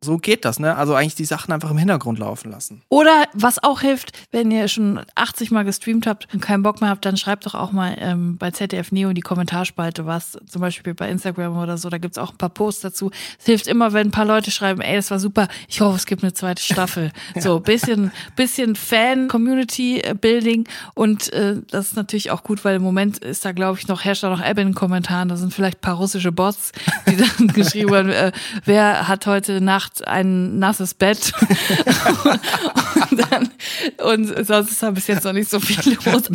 [0.00, 0.76] So geht das, ne?
[0.76, 2.82] Also eigentlich die Sachen einfach im Hintergrund laufen lassen.
[2.88, 6.90] Oder was auch hilft, wenn ihr schon 80 Mal gestreamt habt und keinen Bock mehr
[6.90, 10.60] habt, dann schreibt doch auch mal ähm, bei ZDF Neo in die Kommentarspalte was, zum
[10.60, 13.10] Beispiel bei Instagram oder so, da gibt's auch ein paar Posts dazu.
[13.40, 16.06] Es hilft immer, wenn ein paar Leute schreiben, ey, das war super, ich hoffe, es
[16.06, 17.12] gibt eine zweite Staffel.
[17.38, 23.44] So, bisschen, bisschen Fan-Community-Building und äh, das ist natürlich auch gut, weil im Moment ist
[23.44, 25.80] da, glaube ich, noch, herrscht da noch Ebbe in den Kommentaren, da sind vielleicht ein
[25.82, 26.72] paar russische Bots,
[27.08, 28.32] die dann geschrieben haben, äh,
[28.64, 31.32] wer hat heute Nacht ein nasses Bett
[33.10, 33.50] und, dann,
[34.04, 36.24] und sonst ist da bis jetzt noch nicht so viel los.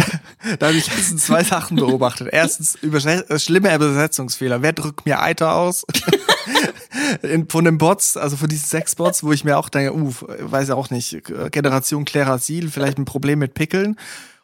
[0.60, 2.28] Da habe ich letztens zwei Sachen beobachtet.
[2.32, 4.62] Erstens überse- äh, schlimme Übersetzungsfehler.
[4.62, 5.86] Wer drückt mir Eiter aus?
[7.22, 10.14] In, von den Bots, also von diesen sechs Bots, wo ich mir auch denke, uh,
[10.40, 13.98] weiß ja auch nicht, Generation Klerasil, vielleicht ein Problem mit Pickeln.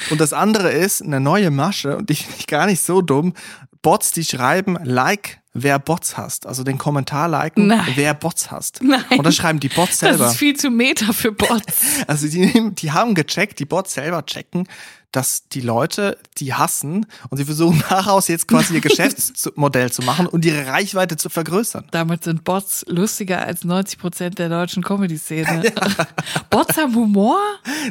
[0.09, 3.33] Und das andere ist eine neue Masche und die finde ich gar nicht so dumm.
[3.81, 6.45] Bots, die schreiben, like, wer Bots hast.
[6.45, 7.85] Also den Kommentar liken, Nein.
[7.95, 8.83] wer Bots hast.
[8.83, 9.03] Nein.
[9.11, 10.17] Und das schreiben die Bots selber.
[10.25, 11.81] Das ist viel zu meta für Bots.
[12.07, 14.67] Also die, die haben gecheckt, die Bots selber checken,
[15.11, 20.27] dass die Leute die hassen und sie versuchen daraus jetzt quasi ihr Geschäftsmodell zu machen
[20.27, 21.85] und ihre Reichweite zu vergrößern.
[21.91, 25.63] Damit sind Bots lustiger als 90 Prozent der deutschen Comedy-Szene.
[26.49, 27.37] Bots haben Humor?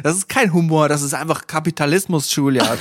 [0.03, 2.77] Das ist kein Humor, das ist einfach Kapitalismus, Julia.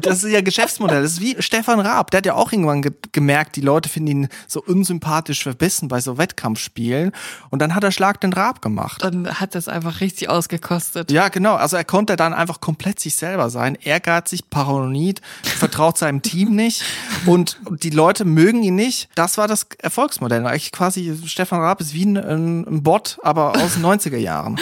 [0.00, 1.02] Das ist ja Geschäftsmodell.
[1.02, 2.10] Das ist wie Stefan Raab.
[2.10, 6.00] Der hat ja auch irgendwann ge gemerkt, die Leute finden ihn so unsympathisch verbissen bei
[6.00, 7.12] so Wettkampfspielen.
[7.50, 9.02] Und dann hat er Schlag den Raab gemacht.
[9.02, 11.10] Dann hat das einfach richtig ausgekostet.
[11.10, 11.54] Ja, genau.
[11.54, 13.71] Also er konnte dann einfach komplett sich selber sein.
[13.76, 16.84] Ehrgeizig, paranoid, vertraut seinem Team nicht
[17.26, 19.08] und die Leute mögen ihn nicht.
[19.14, 20.46] Das war das Erfolgsmodell.
[20.46, 24.58] Eigentlich quasi Stefan Raab ist wie ein ein Bot, aber aus den 90er Jahren.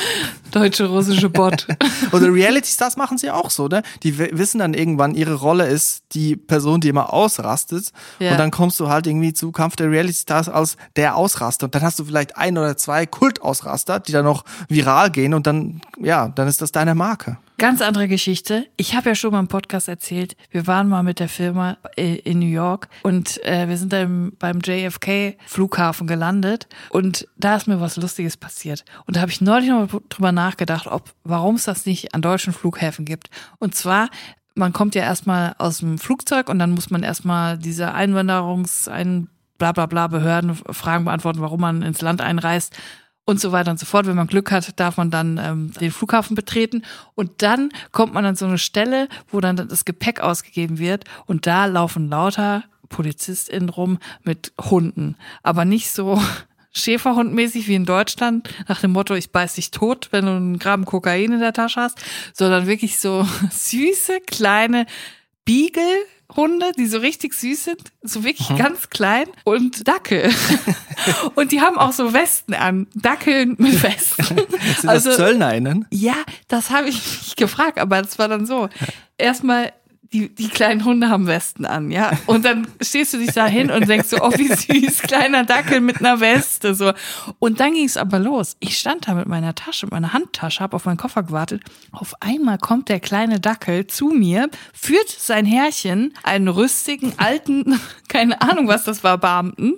[0.50, 1.66] Deutsche, russische Bot.
[2.12, 3.82] Oder Reality Stars machen sie auch so, ne?
[4.02, 7.92] Die wissen dann irgendwann, ihre Rolle ist die Person, die immer ausrastet.
[8.18, 8.32] Ja.
[8.32, 11.66] Und dann kommst du halt irgendwie zu Kampf der Reality Stars als der Ausraster.
[11.66, 15.46] Und dann hast du vielleicht ein oder zwei Kultausraster, die dann noch viral gehen und
[15.46, 17.38] dann, ja, dann ist das deine Marke.
[17.60, 18.68] Ganz andere Geschichte.
[18.78, 22.14] Ich habe ja schon mal im Podcast erzählt, wir waren mal mit der Firma äh,
[22.14, 27.68] in New York und äh, wir sind dann beim JFK Flughafen gelandet und da ist
[27.68, 28.86] mir was Lustiges passiert.
[29.06, 30.39] Und da habe ich neulich noch mal drüber nachgedacht,
[30.86, 33.30] ob warum es das nicht an deutschen Flughäfen gibt.
[33.58, 34.08] Und zwar
[34.54, 39.28] man kommt ja erstmal aus dem Flugzeug und dann muss man erstmal diese Einwanderungs ein
[39.58, 42.76] bla bla bla Behörden Fragen beantworten, warum man ins Land einreist
[43.24, 44.06] und so weiter und so fort.
[44.06, 46.82] Wenn man Glück hat, darf man dann ähm, den Flughafen betreten
[47.14, 51.46] und dann kommt man an so eine Stelle, wo dann das Gepäck ausgegeben wird und
[51.46, 56.20] da laufen lauter PolizistInnen rum mit Hunden, aber nicht so
[56.72, 60.84] Schäferhundmäßig wie in Deutschland, nach dem Motto, ich beiß dich tot, wenn du einen Gramm
[60.84, 61.98] Kokain in der Tasche hast,
[62.32, 64.86] sondern wirklich so süße, kleine
[65.44, 70.30] Beagle-Hunde, die so richtig süß sind, so wirklich ganz klein und Dackel.
[71.34, 74.22] und die haben auch so Westen an, Dackeln mit Westen.
[74.80, 75.86] Sind das ZöllnerInnen?
[75.90, 78.68] Ja, das habe ich mich gefragt, aber das war dann so.
[79.18, 79.72] Erstmal,
[80.12, 82.10] die, die kleinen Hunde haben Westen an, ja.
[82.26, 85.80] Und dann stehst du dich da hin und denkst so, oh, wie süß, kleiner Dackel
[85.80, 86.92] mit einer Weste, so.
[87.38, 88.56] Und dann ging es aber los.
[88.58, 91.62] Ich stand da mit meiner Tasche, mit meiner Handtasche, habe auf meinen Koffer gewartet.
[91.92, 98.42] Auf einmal kommt der kleine Dackel zu mir, führt sein Herrchen, einen rüstigen, alten, keine
[98.42, 99.76] Ahnung, was das war, Beamten,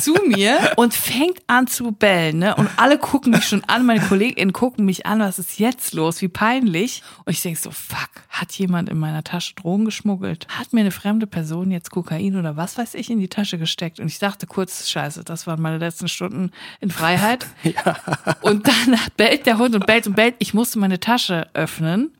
[0.00, 2.54] zu mir und fängt an zu bellen, ne?
[2.54, 6.22] Und alle gucken mich schon an, meine KollegInnen gucken mich an, was ist jetzt los?
[6.22, 7.02] Wie peinlich.
[7.24, 10.46] Und ich denke so, fuck, hat jemand in meiner Tasche Drogen geschmuggelt?
[10.48, 14.00] Hat mir eine fremde Person jetzt Kokain oder was weiß ich in die Tasche gesteckt?
[14.00, 17.46] Und ich dachte kurz, scheiße, das waren meine letzten Stunden in Freiheit.
[17.62, 17.96] Ja.
[18.40, 20.34] Und dann bellt der Hund und bellt und bellt.
[20.38, 22.10] Ich musste meine Tasche öffnen,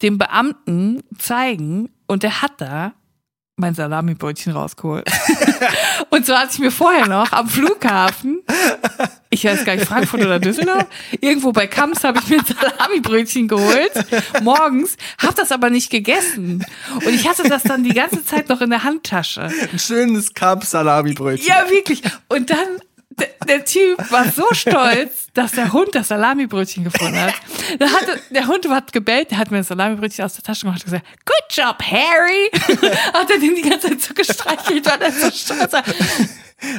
[0.00, 2.94] dem Beamten zeigen und der hat da
[3.56, 5.10] mein Salamibrötchen rausgeholt.
[6.10, 8.42] und so hatte ich mir vorher noch am Flughafen,
[9.30, 10.86] ich weiß gar nicht, Frankfurt oder Düsseldorf,
[11.20, 13.92] irgendwo bei Kamps habe ich mir ein Salamibrötchen geholt,
[14.42, 16.64] morgens, habe das aber nicht gegessen.
[16.94, 19.42] Und ich hatte das dann die ganze Zeit noch in der Handtasche.
[19.42, 21.46] Ein schönes Kamps-Salamibrötchen.
[21.46, 22.02] Ja, wirklich.
[22.28, 22.80] Und dann
[23.18, 27.34] der, der, Typ war so stolz, dass der Hund das Salamibrötchen gefunden hat.
[27.80, 30.84] Hatte, der Hund hat gebellt, der hat mir das Salamibrötchen aus der Tasche gemacht und
[30.84, 32.50] gesagt, Good job, Harry!
[33.12, 35.84] hat er den die ganze Zeit so gestreichelt, weil er so stolz war.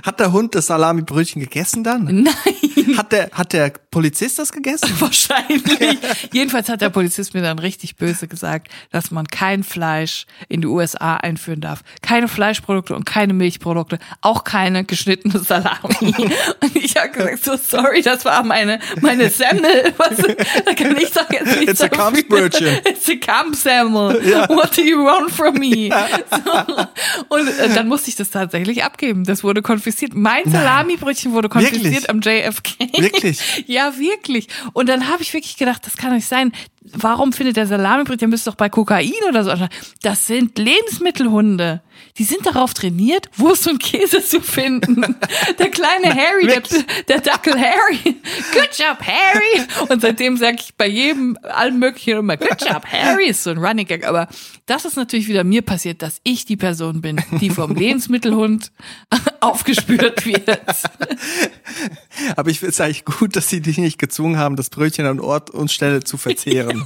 [0.04, 2.06] Hat der Hund das Salamibrötchen gegessen dann?
[2.06, 2.98] Nein.
[2.98, 4.90] Hat der, hat der Polizist das gegessen?
[5.00, 5.98] Wahrscheinlich.
[6.32, 10.68] Jedenfalls hat der Polizist mir dann richtig böse gesagt, dass man kein Fleisch in die
[10.68, 11.84] USA einführen darf.
[12.02, 14.00] Keine Fleischprodukte und keine Milchprodukte.
[14.22, 16.14] Auch keine geschnittene Salami.
[16.62, 19.94] und ich habe gesagt, so sorry, das war meine, meine Semmel.
[19.98, 22.80] Was, da kann ich doch jetzt nicht It's a Kampfbrötchen.
[22.86, 24.22] It's a Kampfsemmel.
[24.28, 24.50] Ja.
[24.50, 25.90] What do you want from me?
[26.30, 27.36] So.
[27.36, 29.24] Und äh, dann musste ich das tatsächlich abgeben.
[29.24, 30.14] Das wurde konfisziert.
[30.14, 32.10] Mein Salamibrötchen wurde konfisziert Wirklich?
[32.10, 33.02] am JFK.
[33.02, 33.64] Wirklich?
[33.68, 34.48] Ja, wirklich.
[34.74, 36.52] Und dann habe ich wirklich gedacht, das kann nicht sein.
[36.82, 39.68] Warum findet der Salamibrötchen müsste doch bei Kokain oder so?
[40.02, 41.82] Das sind Lebensmittelhunde.
[42.18, 45.04] Die sind darauf trainiert, Wurst und Käse zu finden.
[45.60, 46.62] Der kleine Harry, der,
[47.08, 48.18] der Dackel Harry.
[48.54, 49.68] Good job, Harry.
[49.90, 53.58] Und seitdem sage ich bei jedem, allen möglichen immer, good job, Harry, ist so ein
[53.58, 54.06] Running Gag.
[54.06, 54.28] Aber
[54.66, 58.72] das ist natürlich wieder mir passiert, dass ich die Person bin, die vom Lebensmittelhund
[59.42, 60.50] aufgespürt wird.
[62.36, 65.20] Aber ich finde es eigentlich gut, dass sie dich nicht gezwungen haben, das Brötchen an
[65.20, 66.86] Ort und Stelle zu verzehren.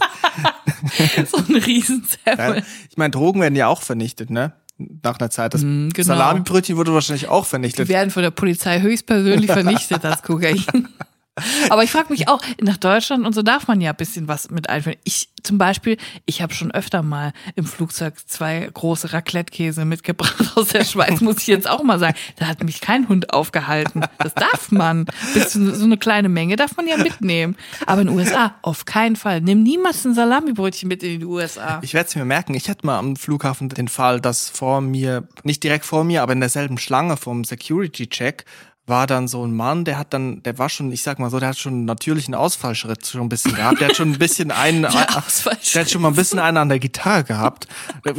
[1.29, 2.37] so ein Riesensemmel.
[2.37, 2.55] Ja,
[2.89, 4.53] ich meine, Drogen werden ja auch vernichtet, ne?
[4.77, 5.53] Nach einer Zeit.
[5.55, 5.91] Das genau.
[5.95, 7.89] Salamibrötchen wurde wahrscheinlich auch Die vernichtet.
[7.89, 10.63] werden von der Polizei höchstpersönlich vernichtet, das Kokain.
[11.69, 14.49] Aber ich frage mich auch, nach Deutschland und so darf man ja ein bisschen was
[14.49, 14.97] mit einführen.
[15.03, 20.69] Ich zum Beispiel, ich habe schon öfter mal im Flugzeug zwei große Raclette-Käse mitgebracht aus
[20.69, 22.15] der Schweiz, muss ich jetzt auch mal sagen.
[22.35, 24.01] Da hat mich kein Hund aufgehalten.
[24.17, 25.05] Das darf man.
[25.33, 27.55] Bis zu so eine kleine Menge darf man ja mitnehmen.
[27.85, 29.41] Aber in den USA auf keinen Fall.
[29.41, 31.79] Nimm niemals ein Salamibrötchen mit in die USA.
[31.81, 32.53] Ich werde es mir merken.
[32.53, 36.33] Ich hatte mal am Flughafen den Fall, dass vor mir, nicht direkt vor mir, aber
[36.33, 38.45] in derselben Schlange vom Security-Check
[38.87, 41.39] war dann so ein Mann, der hat dann, der war schon, ich sag mal so,
[41.39, 43.81] der hat schon einen natürlichen Ausfallschritt schon ein bisschen gehabt.
[43.81, 45.75] Der hat schon ein bisschen einen, der, Ausfallschritt.
[45.75, 47.67] der hat schon mal ein bisschen einen an der Gitarre gehabt,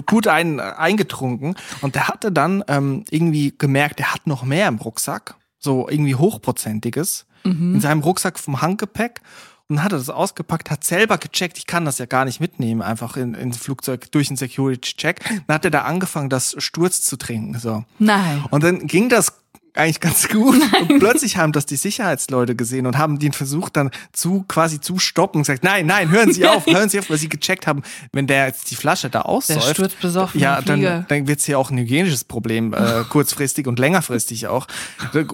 [0.06, 4.76] gut einen eingetrunken und der hatte dann ähm, irgendwie gemerkt, der hat noch mehr im
[4.76, 9.22] Rucksack, so irgendwie hochprozentiges in seinem Rucksack vom Handgepäck
[9.68, 12.82] und hat er das ausgepackt, hat selber gecheckt, ich kann das ja gar nicht mitnehmen,
[12.82, 15.20] einfach in, ins Flugzeug durch einen Security-Check.
[15.46, 17.84] Dann hat er da angefangen, das Sturz zu trinken, so.
[17.98, 18.44] Nein.
[18.50, 19.34] Und dann ging das
[19.74, 20.56] eigentlich ganz gut.
[20.88, 24.98] Und plötzlich haben das die Sicherheitsleute gesehen und haben den versucht dann zu quasi zu
[24.98, 27.82] stoppen und gesagt, nein, nein, hören Sie auf, hören Sie auf, weil sie gecheckt haben,
[28.12, 31.70] wenn der jetzt die Flasche da aussäuft, stürzt besoffen ja, dann, dann wird's ja auch
[31.70, 34.66] ein hygienisches Problem, äh, kurzfristig und längerfristig auch.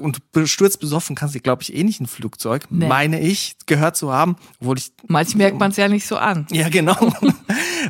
[0.01, 2.89] Und sturzbesoffen kannst du, glaube ich, eh nicht ein Flugzeug, Nee.
[2.89, 6.47] meine ich, gehört zu haben, obwohl ich Manchmal merkt man es ja nicht so an.
[6.51, 6.97] ja, genau.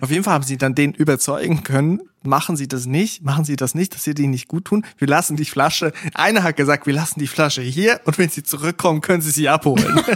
[0.00, 3.56] Auf jeden Fall haben sie dann den überzeugen können, machen Sie das nicht, machen Sie
[3.56, 4.84] das nicht, das wird Ihnen nicht gut tun.
[4.98, 8.42] Wir lassen die Flasche, einer hat gesagt, wir lassen die Flasche hier und wenn Sie
[8.42, 10.00] zurückkommen, können Sie sie abholen.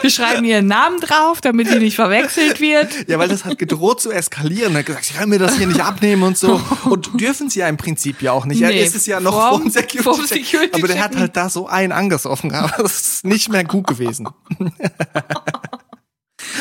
[0.00, 3.08] Wir schreiben ihren Namen drauf, damit sie nicht verwechselt wird.
[3.08, 4.72] ja, weil das hat gedroht zu eskalieren.
[4.74, 6.60] Er hat gesagt, Sie können mir das hier nicht abnehmen und so.
[6.84, 8.60] Und dürfen Sie ja im Prinzip ja auch nicht.
[8.60, 10.02] Nee, er ist es ja noch vorm- vom Security.
[10.02, 12.50] vorm Security aber der hat halt da so einen angesoffen.
[12.50, 14.28] Das ist nicht mehr gut gewesen.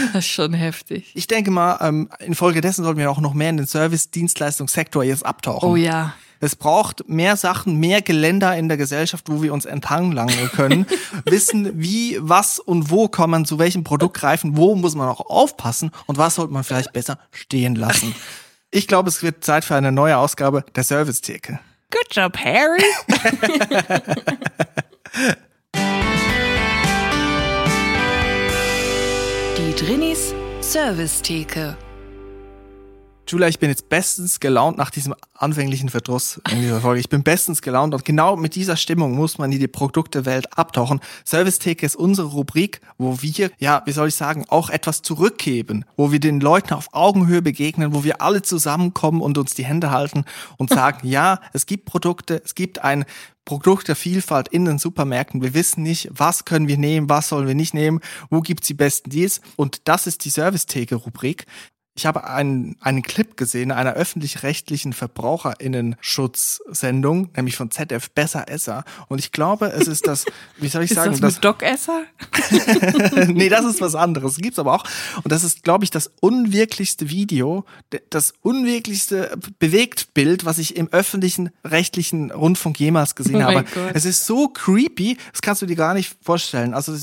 [0.14, 1.12] Das ist schon heftig.
[1.14, 5.70] Ich denke mal, ähm, infolgedessen sollten wir auch noch mehr in den Service-Dienstleistungssektor jetzt abtauchen.
[5.70, 6.14] Oh ja.
[6.44, 10.88] Es braucht mehr Sachen, mehr Geländer in der Gesellschaft, wo wir uns entlanglangen können.
[11.26, 15.20] Wissen, wie, was und wo kann man zu welchem Produkt greifen, wo muss man auch
[15.22, 18.16] aufpassen und was sollte man vielleicht besser stehen lassen.
[18.72, 21.60] Ich glaube, es wird Zeit für eine neue Ausgabe der Servicetheke.
[21.92, 22.84] Good job, Harry.
[30.72, 31.91] Servicetheke.
[33.32, 37.00] Julia, ich bin jetzt bestens gelaunt nach diesem anfänglichen Verdruss in dieser Folge.
[37.00, 41.00] Ich bin bestens gelaunt und genau mit dieser Stimmung muss man in die Produktewelt abtauchen.
[41.26, 45.86] Service Theke ist unsere Rubrik, wo wir, ja, wie soll ich sagen, auch etwas zurückgeben,
[45.96, 49.92] wo wir den Leuten auf Augenhöhe begegnen, wo wir alle zusammenkommen und uns die Hände
[49.92, 50.26] halten
[50.58, 53.06] und sagen, ja, es gibt Produkte, es gibt ein
[53.46, 55.42] Produkt der Vielfalt in den Supermärkten.
[55.42, 58.74] Wir wissen nicht, was können wir nehmen, was sollen wir nicht nehmen, wo gibt's die
[58.74, 59.42] besten Deals.
[59.56, 61.48] Und das ist die Service-Theke-Rubrik.
[61.94, 68.86] Ich habe einen, einen Clip gesehen einer öffentlich-rechtlichen VerbraucherInnen-Schutzsendung, nämlich von ZF Besser Esser.
[69.10, 70.24] Und ich glaube, es ist das,
[70.58, 72.04] wie soll ich ist sagen, das mit Doc Esser?
[73.28, 74.38] nee, das ist was anderes.
[74.38, 74.86] Gibt's aber auch.
[75.24, 77.66] Und das ist, glaube ich, das unwirklichste Video,
[78.10, 83.66] das unwirklichste Bewegtbild, was ich im öffentlichen rechtlichen Rundfunk jemals gesehen Oh habe.
[83.66, 83.92] Gott.
[83.94, 86.74] Es ist so creepy, das kannst du dir gar nicht vorstellen.
[86.74, 86.96] Also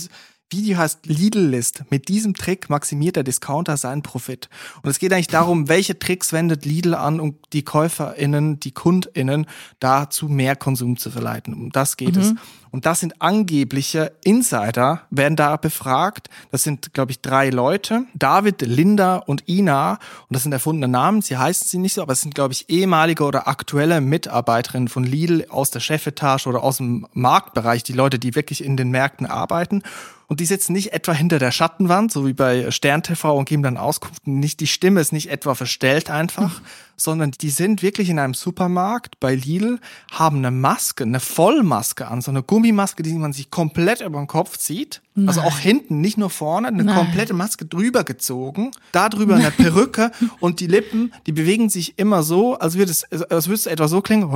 [0.51, 1.85] das Video heißt Lidl List.
[1.91, 4.49] Mit diesem Trick maximiert der Discounter seinen Profit.
[4.83, 9.47] Und es geht eigentlich darum, welche Tricks wendet Lidl an, um die KäuferInnen, die KundInnen
[9.79, 11.53] dazu mehr Konsum zu verleiten.
[11.53, 12.35] Um das geht es.
[12.71, 16.29] Und das sind angebliche Insider, werden da befragt.
[16.51, 18.05] Das sind, glaube ich, drei Leute.
[18.15, 19.93] David, Linda und Ina.
[19.93, 21.23] Und das sind erfundene Namen.
[21.23, 25.05] Sie heißen sie nicht so, aber es sind, glaube ich, ehemalige oder aktuelle Mitarbeiterinnen von
[25.05, 27.83] Lidl aus der Chefetage oder aus dem Marktbereich.
[27.83, 29.83] Die Leute, die wirklich in den Märkten arbeiten.
[30.29, 33.63] Und die sitzen nicht etwa hinter der Schattenwand, so wie bei Stern TV und geben
[33.63, 34.27] dann Auskunft.
[34.27, 36.61] Nicht, die Stimme ist nicht etwa verstellt einfach,
[36.99, 39.79] sondern die sind wirklich in einem Supermarkt bei Lidl,
[40.11, 44.27] haben eine Maske, eine Vollmaske an, so eine Gummimaske, die man sich komplett über den
[44.27, 45.01] Kopf zieht.
[45.15, 45.29] Nein.
[45.29, 46.95] Also auch hinten, nicht nur vorne, eine Nein.
[46.95, 52.23] komplette Maske drüber gezogen, da drüber eine Perücke und die Lippen, die bewegen sich immer
[52.23, 54.31] so, als würde es, als würde es etwa so klingen.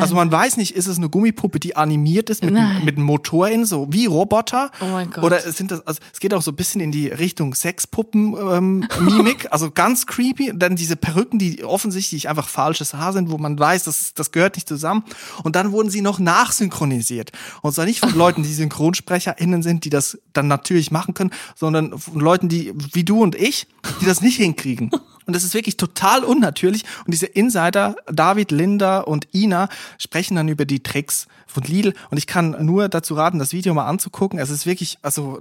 [0.00, 2.84] Also man weiß nicht, ist es eine Gummipuppe, die animiert ist mit, Nein.
[2.84, 4.70] mit einem Motor in, so wie Roboter?
[4.80, 5.24] Oh mein Gott.
[5.24, 9.48] Oder sind das, also es geht auch so ein bisschen in die Richtung Sexpuppen-Mimik, ähm,
[9.50, 10.50] also ganz creepy.
[10.50, 14.30] Und dann diese Perücken, die offensichtlich einfach falsches Haar sind, wo man weiß, das, das
[14.30, 15.04] gehört nicht zusammen.
[15.42, 17.32] Und dann wurden sie noch nachsynchronisiert.
[17.62, 21.98] Und zwar nicht von Leuten, die SynchronsprecherInnen sind, die das dann natürlich machen können, sondern
[21.98, 23.66] von Leuten, die, wie du und ich,
[24.00, 24.90] die das nicht hinkriegen.
[25.26, 26.84] Und das ist wirklich total unnatürlich.
[27.06, 31.94] Und diese Insider, David, Linda und Ina, sprechen dann über die Tricks von Lidl.
[32.10, 34.38] Und ich kann nur dazu raten, das Video mal anzugucken.
[34.38, 35.40] Es ist wirklich, also,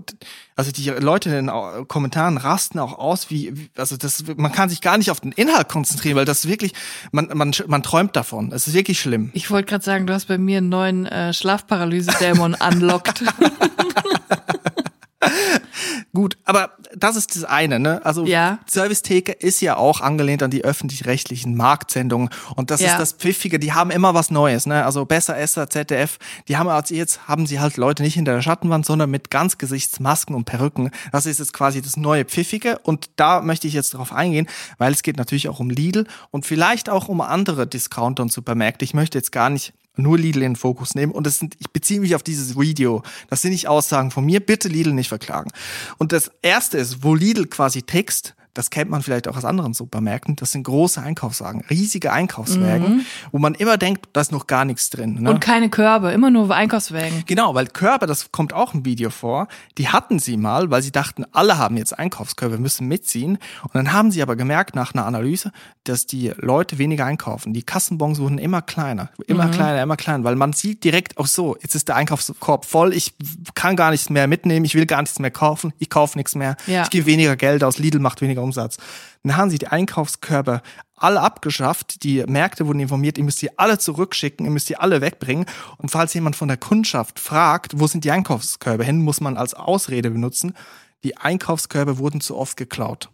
[0.56, 4.82] also die Leute in den Kommentaren rasten auch aus, wie, also das, man kann sich
[4.82, 6.74] gar nicht auf den Inhalt konzentrieren, weil das wirklich,
[7.12, 8.52] man, man, man träumt davon.
[8.52, 9.32] Es ist wirklich schlimm.
[9.34, 13.24] Ich wollte gerade sagen, du hast bei mir einen neuen äh, Schlafparalyse-Dämon unlocked.
[16.13, 18.01] Gut, aber das ist das eine, ne?
[18.06, 18.60] Also Ja.
[18.67, 22.91] Servicetheke ist ja auch angelehnt an die öffentlich-rechtlichen Marktsendungen und das Ja.
[22.91, 24.86] ist das Pfiffige, die haben immer was Neues, ne?
[24.86, 28.41] Also Besser Esser, ZDF, die haben als jetzt haben sie halt Leute nicht hinter der
[28.41, 30.91] Schattenwand, sondern mit Ganzgesichtsmasken und Perücken.
[31.12, 34.91] Das ist jetzt quasi das neue Pfiffige und da möchte ich jetzt drauf eingehen, weil
[34.93, 38.86] es geht natürlich auch um Lidl und vielleicht auch um andere Discounter und Supermärkte.
[38.86, 41.12] Ich möchte jetzt gar nicht nur Lidl in den Fokus nehmen.
[41.12, 43.03] Und das sind, ich beziehe mich auf dieses Video.
[43.29, 44.39] Das sind nicht Aussagen von mir.
[44.39, 45.51] Bitte Lidl nicht verklagen.
[45.97, 49.73] Und das erste ist, wo Lidl quasi Text, das kennt man vielleicht auch aus anderen
[49.73, 54.65] Supermärkten, das sind große Einkaufswagen, riesige Einkaufswagen, wo man immer denkt, da ist noch gar
[54.65, 55.21] nichts drin.
[55.21, 55.29] Ne?
[55.29, 57.23] Und keine Körbe, immer nur Einkaufswägen.
[57.25, 60.91] Genau, weil Körbe, das kommt auch im Video vor, die hatten sie mal, weil sie
[60.91, 63.37] dachten, alle haben jetzt Einkaufskörbe, müssen mitziehen.
[63.63, 65.51] Und dann haben sie aber gemerkt nach einer Analyse,
[65.83, 67.53] dass die Leute weniger einkaufen.
[67.53, 71.57] Die Kassenbons wurden immer kleiner, immer kleiner, immer kleiner, weil man sieht direkt, auch so,
[71.61, 73.13] jetzt ist der Einkaufskorb voll, ich
[73.55, 76.55] kann gar nichts mehr mitnehmen, ich will gar nichts mehr kaufen, ich kaufe nichts mehr,
[76.67, 76.83] Ja.
[76.83, 78.77] ich gebe weniger Geld aus, Lidl macht weniger Umsatz.
[79.23, 80.62] Dann haben sie die Einkaufskörbe
[80.95, 85.01] alle abgeschafft, die Märkte wurden informiert, ihr müsst die alle zurückschicken, ihr müsst die alle
[85.01, 85.45] wegbringen.
[85.77, 89.53] Und falls jemand von der Kundschaft fragt, wo sind die Einkaufskörbe hin, muss man als
[89.53, 90.53] Ausrede benutzen,
[91.03, 93.10] die Einkaufskörbe wurden zu oft geklaut.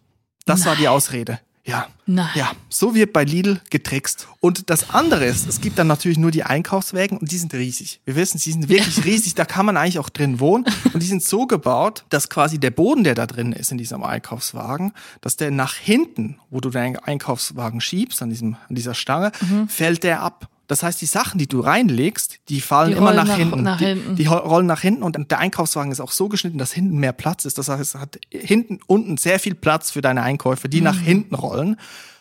[0.46, 1.40] Das war die Ausrede.
[1.64, 1.88] Ja.
[2.06, 2.30] Nein.
[2.34, 4.26] Ja, so wird bei Lidl getrickst.
[4.40, 8.00] Und das andere ist, es gibt dann natürlich nur die Einkaufswägen und die sind riesig.
[8.04, 10.64] Wir wissen, sie sind wirklich riesig, da kann man eigentlich auch drin wohnen.
[10.92, 14.02] Und die sind so gebaut, dass quasi der Boden, der da drin ist in diesem
[14.02, 19.30] Einkaufswagen, dass der nach hinten, wo du deinen Einkaufswagen schiebst, an, diesem, an dieser Stange,
[19.68, 20.48] fällt der ab.
[20.70, 23.62] Das heißt, die Sachen, die du reinlegst, die fallen Die immer nach, nach- hinten.
[23.64, 24.14] nach die, hinten.
[24.14, 27.44] die rollen nach hinten und der Einkaufswagen ist auch so geschnitten, dass hinten mehr Platz
[27.44, 27.58] ist.
[27.58, 30.84] Das heißt, es hat hinten unten sehr viel Platz für deine Einkäufe, die Mhm.
[30.84, 31.76] nach hinten rollen.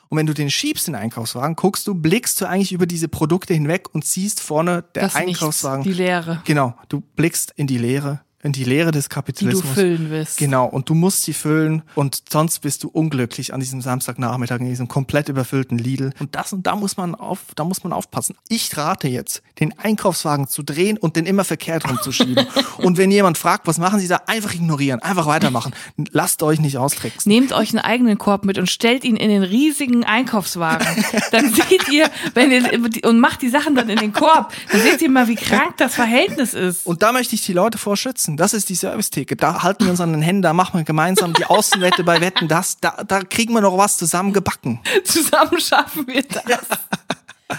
[0.07, 3.53] Und wenn du den schiebst, den Einkaufswagen, guckst du, blickst du eigentlich über diese Produkte
[3.53, 5.83] hinweg und siehst vorne der Das Nichts, Einkaufswagen.
[5.83, 6.41] die Leere.
[6.45, 9.73] Genau, du blickst in die Leere in die Leere des die du Kapitalismus.
[9.73, 10.37] füllen willst.
[10.37, 14.69] Genau, und du musst sie füllen und sonst bist du unglücklich an diesem Samstagnachmittag in
[14.69, 16.11] diesem komplett überfüllten Lidl.
[16.19, 18.35] Und das und da muss man auf, da muss man aufpassen.
[18.47, 22.47] Ich rate jetzt, den Einkaufswagen zu drehen und den immer verkehrt rumzuschieben.
[22.77, 25.73] und wenn jemand fragt, was machen Sie da, einfach ignorieren, einfach weitermachen.
[26.11, 27.29] Lasst euch nicht austricksen.
[27.29, 30.87] Nehmt euch einen eigenen Korb mit und stellt ihn in den riesigen Einkaufswagen.
[31.31, 32.63] Dann seht ihr, wenn ihr,
[33.05, 35.95] und macht die Sachen dann in den Korb, dann seht ihr mal, wie krank das
[35.95, 36.85] Verhältnis ist.
[36.85, 38.28] Und da möchte ich die Leute vorschützen.
[38.37, 39.35] Das ist die Servicetheke.
[39.35, 42.47] Da halten wir uns an den Händen, da machen wir gemeinsam die Außenwette bei Wetten.
[42.47, 44.79] Das, da, da kriegen wir noch was zusammen gebacken.
[45.03, 46.43] Zusammen schaffen wir das.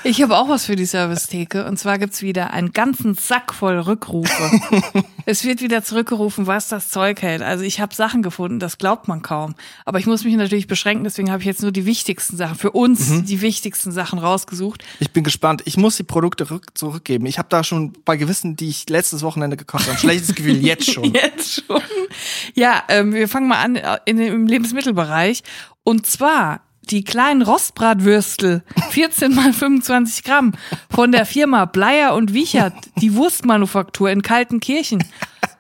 [0.05, 1.67] Ich habe auch was für die Servicetheke.
[1.67, 5.03] Und zwar gibt's wieder einen ganzen Sack voll Rückrufe.
[5.27, 7.43] es wird wieder zurückgerufen, was das Zeug hält.
[7.43, 9.57] Also ich habe Sachen gefunden, das glaubt man kaum.
[9.85, 12.71] Aber ich muss mich natürlich beschränken, deswegen habe ich jetzt nur die wichtigsten Sachen, für
[12.71, 14.85] uns die wichtigsten Sachen rausgesucht.
[15.01, 15.63] Ich bin gespannt.
[15.65, 17.27] Ich muss die Produkte rück zurückgeben.
[17.27, 20.65] Ich habe da schon bei gewissen, die ich letztes Wochenende gekauft habe, ein schlechtes Gefühl
[20.65, 21.05] jetzt schon.
[21.13, 21.83] Jetzt schon.
[22.55, 25.43] Ja, ähm, wir fangen mal an äh, in, im Lebensmittelbereich.
[25.83, 26.61] Und zwar
[26.91, 30.53] die kleinen Rostbratwürstel, 14 mal 25 Gramm,
[30.91, 35.05] von der Firma Bleier und Wiechert, die Wurstmanufaktur in Kaltenkirchen,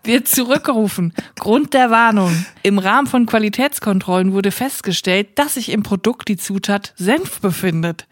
[0.05, 1.13] wird zurückgerufen.
[1.39, 2.47] Grund der Warnung.
[2.63, 8.07] Im Rahmen von Qualitätskontrollen wurde festgestellt, dass sich im Produkt die Zutat Senf befindet.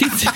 [0.00, 0.28] Die, die,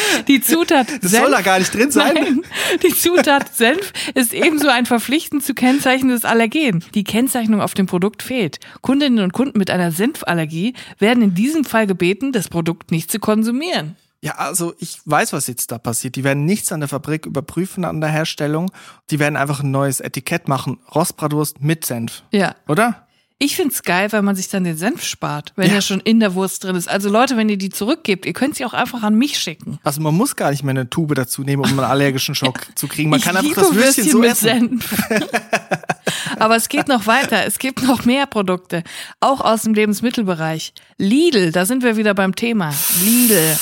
[0.28, 2.14] die Zutat Das soll da gar nicht drin sein.
[2.14, 2.42] Nein,
[2.82, 6.84] die Zutat Senf ist ebenso ein verpflichtend zu kennzeichnendes Allergen.
[6.94, 8.58] Die Kennzeichnung auf dem Produkt fehlt.
[8.80, 13.18] Kundinnen und Kunden mit einer Senfallergie werden in diesem Fall gebeten, das Produkt nicht zu
[13.18, 13.96] konsumieren.
[14.24, 16.14] Ja, also ich weiß, was jetzt da passiert.
[16.14, 18.70] Die werden nichts an der Fabrik überprüfen an der Herstellung.
[19.10, 20.78] Die werden einfach ein neues Etikett machen.
[20.94, 22.22] Rostbratwurst mit Senf.
[22.30, 22.54] Ja.
[22.68, 23.08] Oder?
[23.44, 25.74] Ich find's geil, weil man sich dann den Senf spart, wenn Ja.
[25.74, 26.88] er schon in der Wurst drin ist.
[26.88, 29.80] Also Leute, wenn ihr die zurückgebt, ihr könnt sie auch einfach an mich schicken.
[29.82, 32.86] Also man muss gar nicht mehr eine Tube dazu nehmen, um einen allergischen Schock zu
[32.86, 33.10] kriegen.
[33.10, 34.80] Man ich kann einfach das Würstchen so mit essen.
[34.80, 34.94] Senf.
[36.38, 37.44] Aber es geht noch weiter.
[37.44, 38.84] Es gibt noch mehr Produkte,
[39.18, 40.72] auch aus dem Lebensmittelbereich.
[40.98, 42.72] Lidl, da sind wir wieder beim Thema.
[43.02, 43.56] Lidl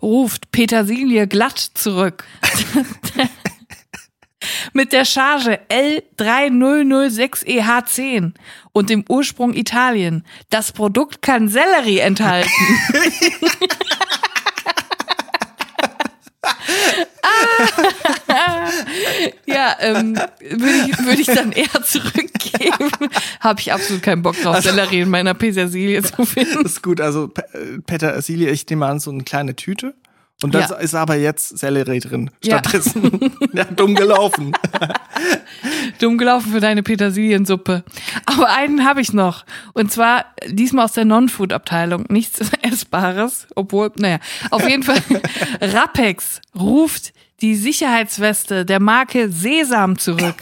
[0.00, 2.24] ruft Petersilie glatt zurück.
[4.72, 8.32] Mit der Charge L3006EH10 E
[8.72, 10.24] und dem Ursprung Italien.
[10.50, 12.50] Das Produkt kann Sellerie enthalten.
[19.46, 22.90] Ja, ähm, würde ich, würd ich dann eher zurückgeben.
[23.40, 26.64] Habe ich absolut keinen Bock drauf, Sellerie in meiner Petersilie zu finden.
[26.64, 27.00] Ist gut.
[27.00, 29.94] Also Pe- Petersilie, ich nehme an, so eine kleine Tüte.
[30.42, 30.74] Und da Ja.
[30.76, 32.30] ist aber jetzt Sellerie drin.
[32.44, 32.58] Ja.
[32.58, 33.32] Stattdessen.
[33.54, 34.52] Ja, dumm gelaufen.
[35.98, 37.84] Dumm gelaufen für deine Petersiliensuppe.
[38.26, 39.46] Aber einen habe ich noch.
[39.72, 42.04] Und zwar diesmal aus der Non-Food-Abteilung.
[42.10, 44.18] Nichts Essbares, obwohl, naja,
[44.50, 44.98] auf jeden Fall.
[45.62, 50.36] Rapex ruft die Sicherheitsweste der Marke Sesam zurück.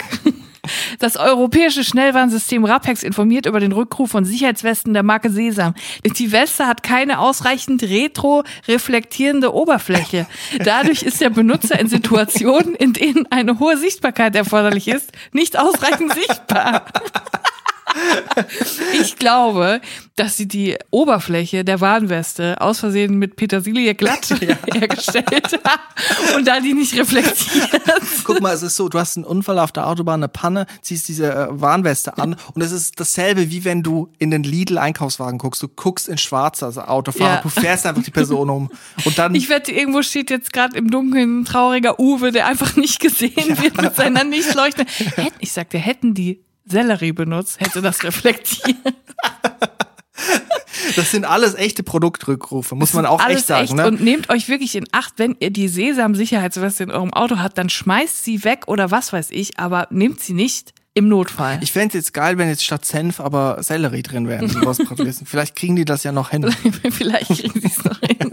[0.98, 5.74] Das europäische Schnellwarnsystem Rapex informiert über den Rückruf von Sicherheitswesten der Marke Sesam.
[6.04, 10.26] Die Weste hat keine ausreichend retro-reflektierende Oberfläche.
[10.58, 16.12] Dadurch ist der Benutzer in Situationen, in denen eine hohe Sichtbarkeit erforderlich ist, nicht ausreichend
[16.14, 16.84] sichtbar.
[18.92, 19.80] Ich glaube,
[20.16, 24.28] dass sie die Oberfläche der Warnweste aus Versehen mit Petersilie glatt
[24.72, 27.70] hergestellt haben und da die nicht reflektiert.
[28.24, 31.08] Guck mal, es ist so, du hast einen Unfall auf der Autobahn, eine Panne, ziehst
[31.08, 35.62] diese äh, Warnweste an und es ist dasselbe, wie wenn du in den Lidl-Einkaufswagen guckst.
[35.62, 37.40] Du guckst in schwarz als Autofahrer, Ja.
[37.42, 38.70] du fährst einfach die Person um.
[39.04, 42.76] Und dann, Ich wette, irgendwo steht jetzt gerade im Dunkeln ein trauriger Uwe, der einfach
[42.76, 44.44] nicht gesehen wird mit seiner nicht.
[44.54, 48.76] Hätten, ich sagte, hätten die Sellerie benutzt, hätte das reflektiert.
[50.96, 53.64] das sind alles echte Produktrückrufe, muss man auch echt sagen.
[53.64, 53.74] echt.
[53.74, 53.86] Ne?
[53.86, 57.68] Und nehmt euch wirklich in Acht, wenn ihr die Sesam-Sicherheitsweste in eurem Auto habt, dann
[57.68, 61.58] schmeißt sie weg oder was weiß ich, aber nehmt sie nicht im Notfall.
[61.60, 65.26] Ich fänd's jetzt geil, wenn jetzt statt Senf aber Sellerie drin Rostbratwürsten.
[65.26, 66.48] Vielleicht kriegen die das ja noch hin.
[66.90, 68.32] Vielleicht kriegen sie es noch hin.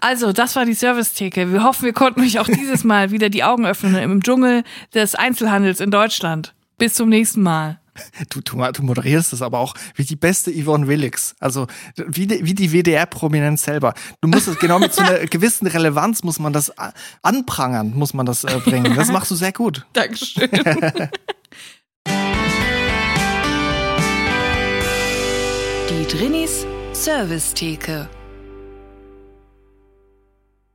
[0.00, 1.52] Also, das war die Servicetheke.
[1.52, 4.62] Wir hoffen, wir konnten euch auch dieses Mal wieder die Augen öffnen im Dschungel
[4.94, 6.54] des Einzelhandels in Deutschland.
[6.78, 7.80] Bis zum nächsten Mal.
[8.30, 11.34] Du, du, du moderierst das aber auch wie die beste Yvonne Willix.
[11.40, 11.66] Also
[11.96, 13.92] wie die, wie die WDR-Prominenz selber.
[14.20, 18.14] Du musst es genau mit so einer gewissen Relevanz muss man das a- anprangern, muss
[18.14, 18.94] man das äh, bringen.
[18.94, 19.84] Das machst du sehr gut.
[19.94, 20.48] Dankeschön.
[25.90, 28.08] Die Drinis Servicetheke.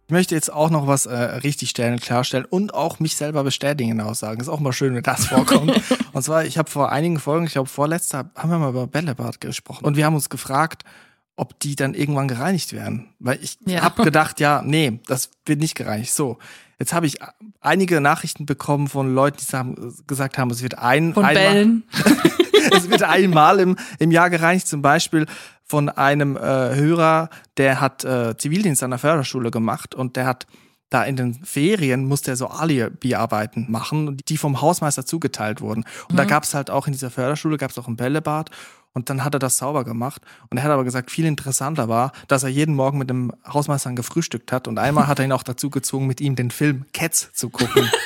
[0.05, 3.91] Ich möchte jetzt auch noch was äh, richtig stellen, klarstellen und auch mich selber bestätigen
[3.91, 4.41] in Aussagen.
[4.41, 5.71] Ist auch mal schön, wenn das vorkommt.
[6.13, 9.39] und zwar, ich habe vor einigen Folgen, ich glaube vorletzter, haben wir mal über Bällebad
[9.39, 9.85] gesprochen.
[9.85, 10.83] Und wir haben uns gefragt,
[11.37, 13.07] ob die dann irgendwann gereinigt werden.
[13.19, 13.81] Weil ich Ja.
[13.81, 16.13] habe gedacht, ja, nee, das wird nicht gereinigt.
[16.13, 16.37] So,
[16.79, 17.17] jetzt habe ich
[17.61, 21.83] einige Nachrichten bekommen von Leuten, die sagen, gesagt haben, es wird ein, Von einmal, Bällen.
[22.71, 25.25] es wird einmal im, im Jahr gereinigt, zum Beispiel
[25.63, 30.47] von einem äh, Hörer, der hat äh, Zivildienst an der Förderschule gemacht und der hat
[30.93, 35.85] da in den Ferien musste er so Alibi-Arbeiten machen, die vom Hausmeister zugeteilt wurden.
[36.07, 38.51] Und da gab es halt auch in dieser Förderschule, gab es auch ein Bällebad
[38.93, 40.21] und dann hat er das sauber gemacht.
[40.49, 43.91] Und er hat aber gesagt, viel interessanter war, dass er jeden Morgen mit dem Hausmeister
[43.93, 47.29] gefrühstückt hat und einmal hat er ihn auch dazu gezwungen, mit ihm den Film Cats
[47.33, 47.89] zu gucken.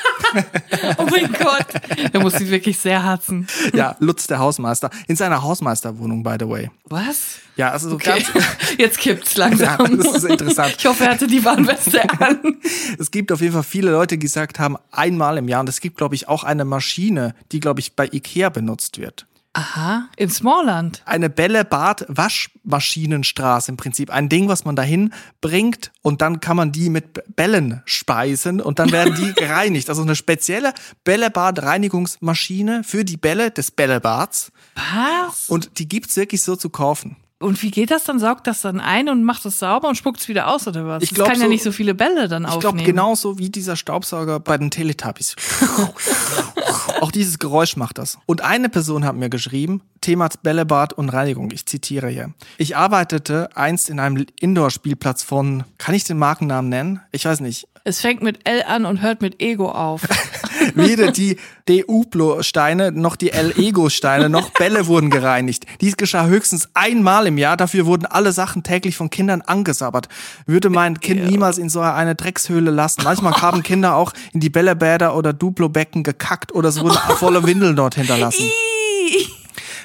[0.98, 1.66] Oh mein Gott.
[2.12, 3.46] Da muss ich wirklich sehr hatzen.
[3.72, 6.70] ja, Lutz, der Hausmeister, in seiner Hausmeisterwohnung, by the way.
[6.84, 7.38] Was?
[7.56, 8.22] Ja, also so Okay.
[8.34, 8.44] ganz,
[8.78, 9.96] Jetzt kippt's Ja, langsam.
[9.96, 10.74] das ist interessant.
[10.78, 12.58] Ich hoffe, er hatte die Warnweste an.
[12.98, 15.60] Es gibt auf jeden Fall viele Leute, die gesagt haben, einmal im Jahr.
[15.60, 19.26] Und es gibt, glaube ich, auch eine Maschine, die, glaube ich, bei Ikea benutzt wird.
[19.58, 21.02] Aha, in Smallland.
[21.04, 24.10] Eine Bälle-Bad-Waschmaschinenstraße im Prinzip.
[24.10, 28.78] Ein Ding, was man dahin bringt und dann kann man die mit Bällen speisen und
[28.78, 29.88] dann werden die gereinigt.
[29.88, 34.52] Also eine spezielle Bällebad-Reinigungsmaschine für die Bälle des Bällebads.
[34.76, 35.48] Was?
[35.48, 37.16] Und die gibt's wirklich so zu kaufen.
[37.40, 38.18] Und wie geht das dann?
[38.18, 41.02] Saugt das dann ein und macht es sauber und spuckt es wieder aus oder was?
[41.04, 42.60] Ich das glaub kann ja so- nicht so viele Bälle dann Ich aufnehmen.
[42.78, 45.36] glaube, genauso wie dieser Staubsauger bei den Teletubbies.
[47.00, 48.18] Auch dieses Geräusch macht das.
[48.26, 51.50] Und eine Person hat mir geschrieben, Thema Bällebad und Reinigung.
[51.52, 52.32] Ich zitiere hier.
[52.56, 57.00] Ich arbeitete einst in einem Indoor-Spielplatz von, kann ich den Markennamen nennen?
[57.12, 57.68] Ich weiß nicht.
[57.88, 60.02] Es fängt mit L an und hört mit Ego auf.
[60.74, 61.38] Weder die
[61.70, 65.64] D-Uplo-Steine noch die L-Ego-Steine noch Bälle wurden gereinigt.
[65.80, 67.56] Dies geschah höchstens einmal im Jahr.
[67.56, 70.08] Dafür wurden alle Sachen täglich von Kindern angesabbert.
[70.44, 73.04] Würde mein Kind niemals in so eine Dreckshöhle lassen.
[73.04, 77.74] Manchmal haben Kinder auch in die Bällebäder oder Duplo-Becken gekackt oder es wurden volle Windeln
[77.74, 78.44] dort hinterlassen.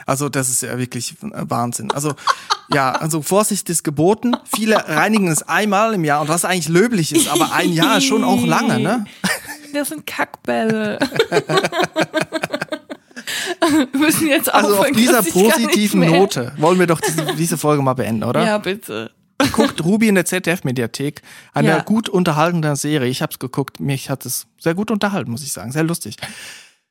[0.05, 1.91] Also das ist ja wirklich Wahnsinn.
[1.91, 2.13] Also
[2.73, 4.35] ja, also Vorsicht ist geboten.
[4.55, 8.05] Viele reinigen es einmal im Jahr und was eigentlich löblich ist, aber ein Jahr ist
[8.05, 9.05] schon auch lange, ne?
[9.73, 10.99] Das sind Kackbälle.
[13.91, 17.81] Wir müssen jetzt Also auf aufhören, dieser positiven Note wollen wir doch diese, diese Folge
[17.81, 18.45] mal beenden, oder?
[18.45, 19.11] Ja, bitte.
[19.51, 21.21] Guckt Ruby in der ZDF-Mediathek.
[21.53, 21.79] Eine Ja.
[21.81, 23.09] gut unterhaltende Serie.
[23.09, 23.79] Ich habe es geguckt.
[23.79, 25.71] Mich hat es sehr gut unterhalten, muss ich sagen.
[25.71, 26.17] Sehr lustig.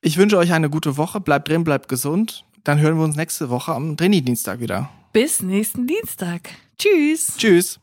[0.00, 1.20] Ich wünsche euch eine gute Woche.
[1.20, 2.44] Bleibt drin, bleibt gesund.
[2.64, 4.88] Dann hören wir uns nächste Woche am Trainee-Dienstag wieder.
[5.12, 6.50] Bis nächsten Dienstag.
[6.78, 7.34] Tschüss.
[7.36, 7.80] Tschüss.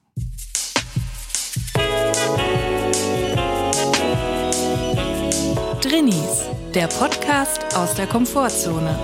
[5.82, 8.98] Drinnies, der Podcast aus der Komfortzone.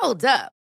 [0.00, 0.57] Hold up.